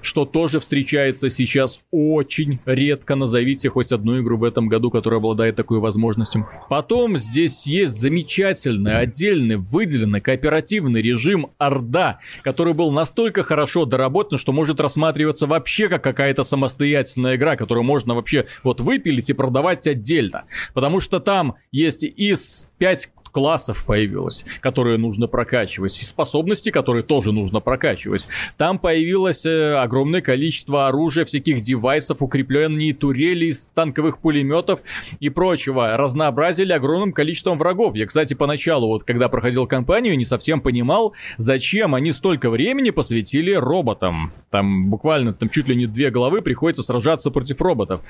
[0.07, 3.15] что тоже встречается сейчас очень редко.
[3.15, 6.47] Назовите хоть одну игру в этом году, которая обладает такой возможностью.
[6.69, 14.51] Потом здесь есть замечательный, отдельный, выделенный кооперативный режим Орда, который был настолько хорошо доработан, что
[14.53, 20.45] может рассматриваться вообще как какая-то самостоятельная игра, которую можно вообще вот выпилить и продавать отдельно.
[20.73, 27.31] Потому что там есть из 5 классов появилось, которые нужно прокачивать, и способности, которые тоже
[27.31, 28.27] нужно прокачивать.
[28.57, 34.79] Там появилось э, огромное количество оружия, всяких девайсов, укрепленные турели, танковых пулеметов
[35.19, 35.97] и прочего.
[35.97, 37.95] Разнообразили огромным количеством врагов.
[37.95, 43.53] Я, кстати, поначалу, вот когда проходил кампанию, не совсем понимал, зачем они столько времени посвятили
[43.53, 44.31] роботам.
[44.49, 48.01] Там буквально там чуть ли не две головы приходится сражаться против роботов.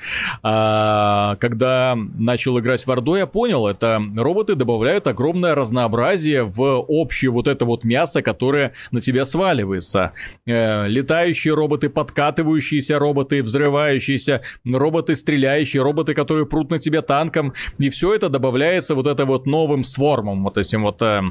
[0.42, 7.30] А, когда начал играть в Орду, я понял, это роботы добавляют огромное разнообразие в общее
[7.30, 10.12] вот это вот мясо, которое на тебя сваливается.
[10.46, 17.54] Э, летающие роботы, подкатывающиеся роботы, взрывающиеся, роботы стреляющие, роботы, которые прут на тебя танком.
[17.78, 21.02] И все это добавляется вот это вот новым свормом, вот этим вот...
[21.02, 21.22] Э,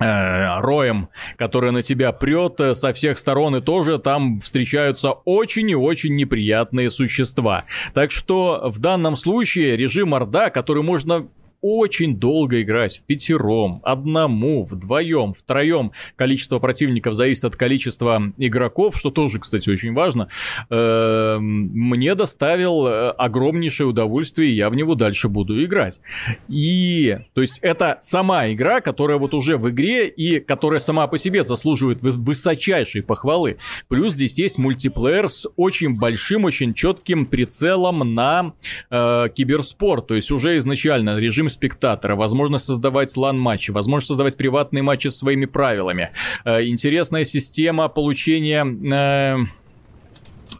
[0.00, 5.70] э, роем, который на тебя прет э, со всех сторон, и тоже там встречаются очень
[5.70, 7.64] и очень неприятные существа.
[7.94, 11.28] Так что в данном случае режим Орда, который можно
[11.62, 15.92] очень долго играть в пятером, одному, вдвоем, втроем.
[16.16, 20.28] Количество противников зависит от количества игроков, что тоже, кстати, очень важно.
[20.70, 26.00] Эм, мне доставил э, огромнейшее удовольствие, и я в него дальше буду играть.
[26.48, 31.16] И, то есть, это сама игра, которая вот уже в игре и которая сама по
[31.16, 33.58] себе заслуживает высочайшей похвалы.
[33.86, 38.54] Плюс здесь есть мультиплеер с очень большим, очень четким прицелом на
[38.90, 40.08] э, киберспорт.
[40.08, 45.46] То есть, уже изначально режим спектатора, возможность создавать лан-матчи, возможность создавать приватные матчи с своими
[45.46, 46.10] правилами.
[46.44, 48.64] Э, интересная система получения...
[48.64, 49.62] Э,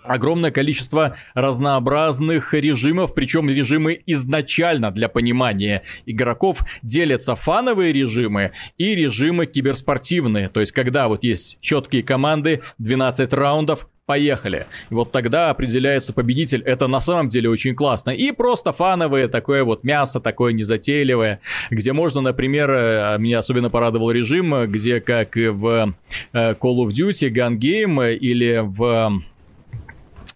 [0.04, 9.46] огромное количество разнообразных режимов, причем режимы изначально для понимания игроков делятся фановые режимы и режимы
[9.46, 10.48] киберспортивные.
[10.48, 14.66] То есть, когда вот есть четкие команды, 12 раундов, поехали.
[14.90, 16.62] И вот тогда определяется победитель.
[16.62, 18.10] Это на самом деле очень классно.
[18.10, 21.40] И просто фановое такое вот мясо, такое незатейливое,
[21.70, 25.94] где можно, например, э, меня особенно порадовал режим, где как в
[26.32, 29.10] э, Call of Duty, Gun Game или в Э,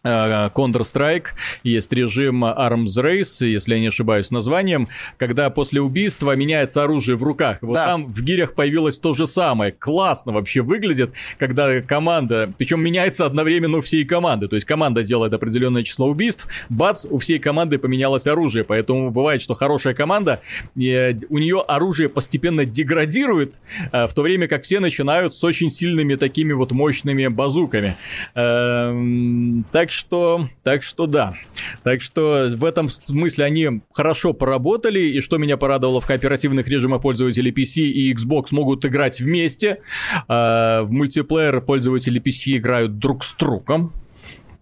[0.06, 1.26] Counter-Strike,
[1.64, 4.88] есть режим Arms Race, если я не ошибаюсь названием,
[5.18, 7.58] когда после убийства меняется оружие в руках.
[7.60, 7.86] Вот да.
[7.86, 9.72] там в гирях появилось то же самое.
[9.72, 14.48] Классно вообще выглядит, когда команда, причем меняется одновременно у всей команды.
[14.48, 18.64] То есть команда делает определенное число убийств, бац, у всей команды поменялось оружие.
[18.64, 20.40] Поэтому бывает, что хорошая команда,
[20.74, 23.54] у нее оружие постепенно деградирует,
[23.92, 27.96] э, в то время как все начинают с очень сильными такими вот мощными базуками.
[28.34, 31.34] Эм, так что, так что да.
[31.82, 37.02] Так что в этом смысле они хорошо поработали, и что меня порадовало, в кооперативных режимах
[37.02, 39.80] пользователи PC и Xbox могут играть вместе.
[40.28, 43.92] А, в мультиплеер пользователи PC играют друг с другом.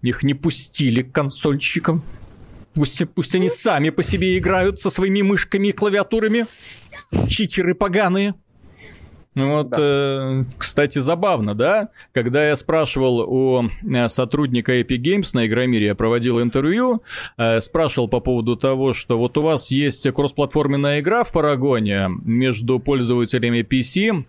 [0.03, 2.03] Их не пустили к консольщикам.
[2.75, 6.47] Пусть, пусть они сами по себе играют со своими мышками и клавиатурами.
[7.29, 8.35] Читеры поганые.
[9.35, 9.77] Ну вот, да.
[9.81, 11.89] э, кстати, забавно, да?
[12.13, 17.03] Когда я спрашивал у э, сотрудника Epic Games на Игромире, я проводил интервью,
[17.37, 22.79] э, спрашивал по поводу того, что вот у вас есть кроссплатформенная игра в Парагоне между
[22.79, 24.25] пользователями PC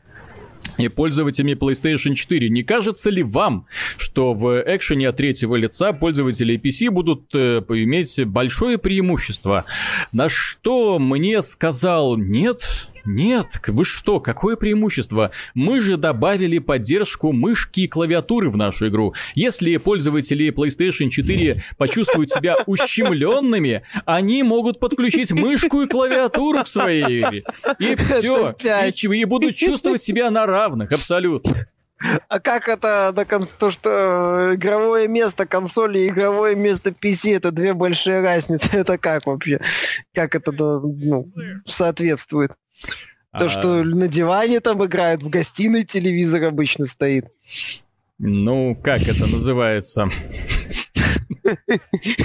[0.78, 2.50] и пользователями PlayStation 4.
[2.50, 8.26] Не кажется ли вам, что в экшене от третьего лица пользователи PC будут э, иметь
[8.26, 9.66] большое преимущество?
[10.12, 15.32] На что мне сказал нет, нет, вы что, какое преимущество?
[15.54, 19.14] Мы же добавили поддержку мышки и клавиатуры в нашу игру.
[19.34, 27.22] Если пользователи PlayStation 4 почувствуют себя ущемленными, они могут подключить мышку и клавиатуру к своей
[27.22, 27.44] игре.
[27.80, 28.56] И все.
[28.62, 31.68] И, и будут чувствовать себя на равных, абсолютно.
[32.28, 33.46] А как это на кон...
[33.58, 33.90] то, что
[34.52, 38.70] э, игровое место консоли и игровое место PC это две большие разницы?
[38.74, 39.62] Это как вообще?
[40.14, 41.32] Как это ну,
[41.66, 42.52] соответствует?
[43.38, 43.50] То, а...
[43.50, 47.26] что на диване там играют, в гостиной телевизор обычно стоит.
[48.18, 50.10] Ну, как это называется?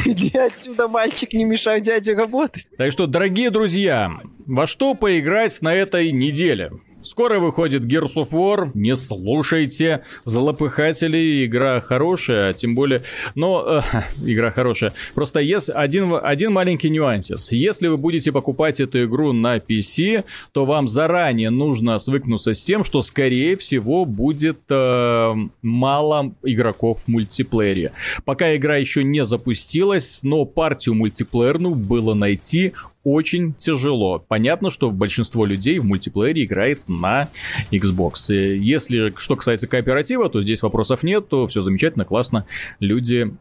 [0.05, 2.69] Иди отсюда, мальчик, не мешай дяде работать.
[2.79, 6.71] Так что, дорогие друзья, во что поиграть на этой неделе?
[7.03, 13.05] Скоро выходит Gears of War, не слушайте злопыхателей, игра хорошая, тем более,
[13.35, 14.01] но э,
[14.31, 14.93] игра хорошая.
[15.15, 17.53] Просто есть один, один маленький нюансис.
[17.53, 22.85] Если вы будете покупать эту игру на PC, то вам заранее нужно свыкнуться с тем,
[22.85, 27.93] что скорее всего будет э, мало игроков в мультиплеере.
[28.27, 32.75] Пока игра еще не запустилась, но партию мультиплеерную было найти
[33.05, 34.19] очень тяжело.
[34.27, 37.29] Понятно, что большинство людей в мультиплеере играет на
[37.71, 38.33] Xbox.
[38.35, 42.47] Если что касается кооператива, то здесь вопросов нет, то все замечательно, классно.
[42.79, 43.33] Люди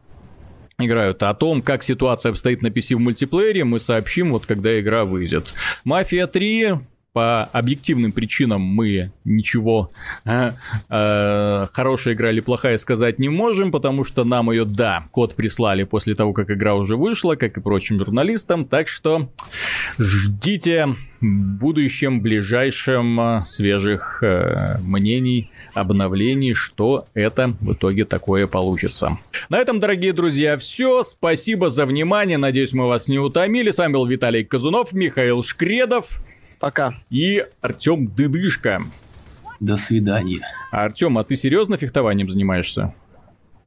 [0.77, 1.21] играют.
[1.23, 5.47] О том, как ситуация обстоит на PC в мультиплеере, мы сообщим, вот когда игра выйдет.
[5.83, 6.75] Мафия 3
[7.13, 9.89] по объективным причинам мы ничего
[10.25, 10.51] э,
[10.89, 15.83] э, хорошая игра или плохая сказать не можем, потому что нам ее, да, код прислали
[15.83, 19.29] после того, как игра уже вышла, как и прочим журналистам, так что
[19.97, 29.17] ждите в будущем, ближайшем э, свежих э, мнений, обновлений, что это в итоге такое получится.
[29.49, 31.03] На этом, дорогие друзья, все.
[31.03, 32.37] Спасибо за внимание.
[32.37, 33.71] Надеюсь, мы вас не утомили.
[33.71, 36.21] С вами был Виталий Казунов, Михаил Шкредов.
[36.59, 36.93] Пока.
[37.09, 38.81] И Артем Дыдышко.
[39.59, 40.41] До свидания.
[40.71, 42.93] А, Артем, а ты серьезно фехтованием занимаешься?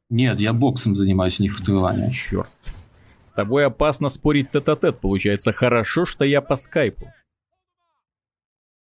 [0.09, 2.11] Нет, я боксом занимаюсь, не фехтованием.
[2.11, 2.49] Черт.
[3.25, 5.53] С тобой опасно спорить тет-а-тет, получается.
[5.53, 7.11] Хорошо, что я по скайпу.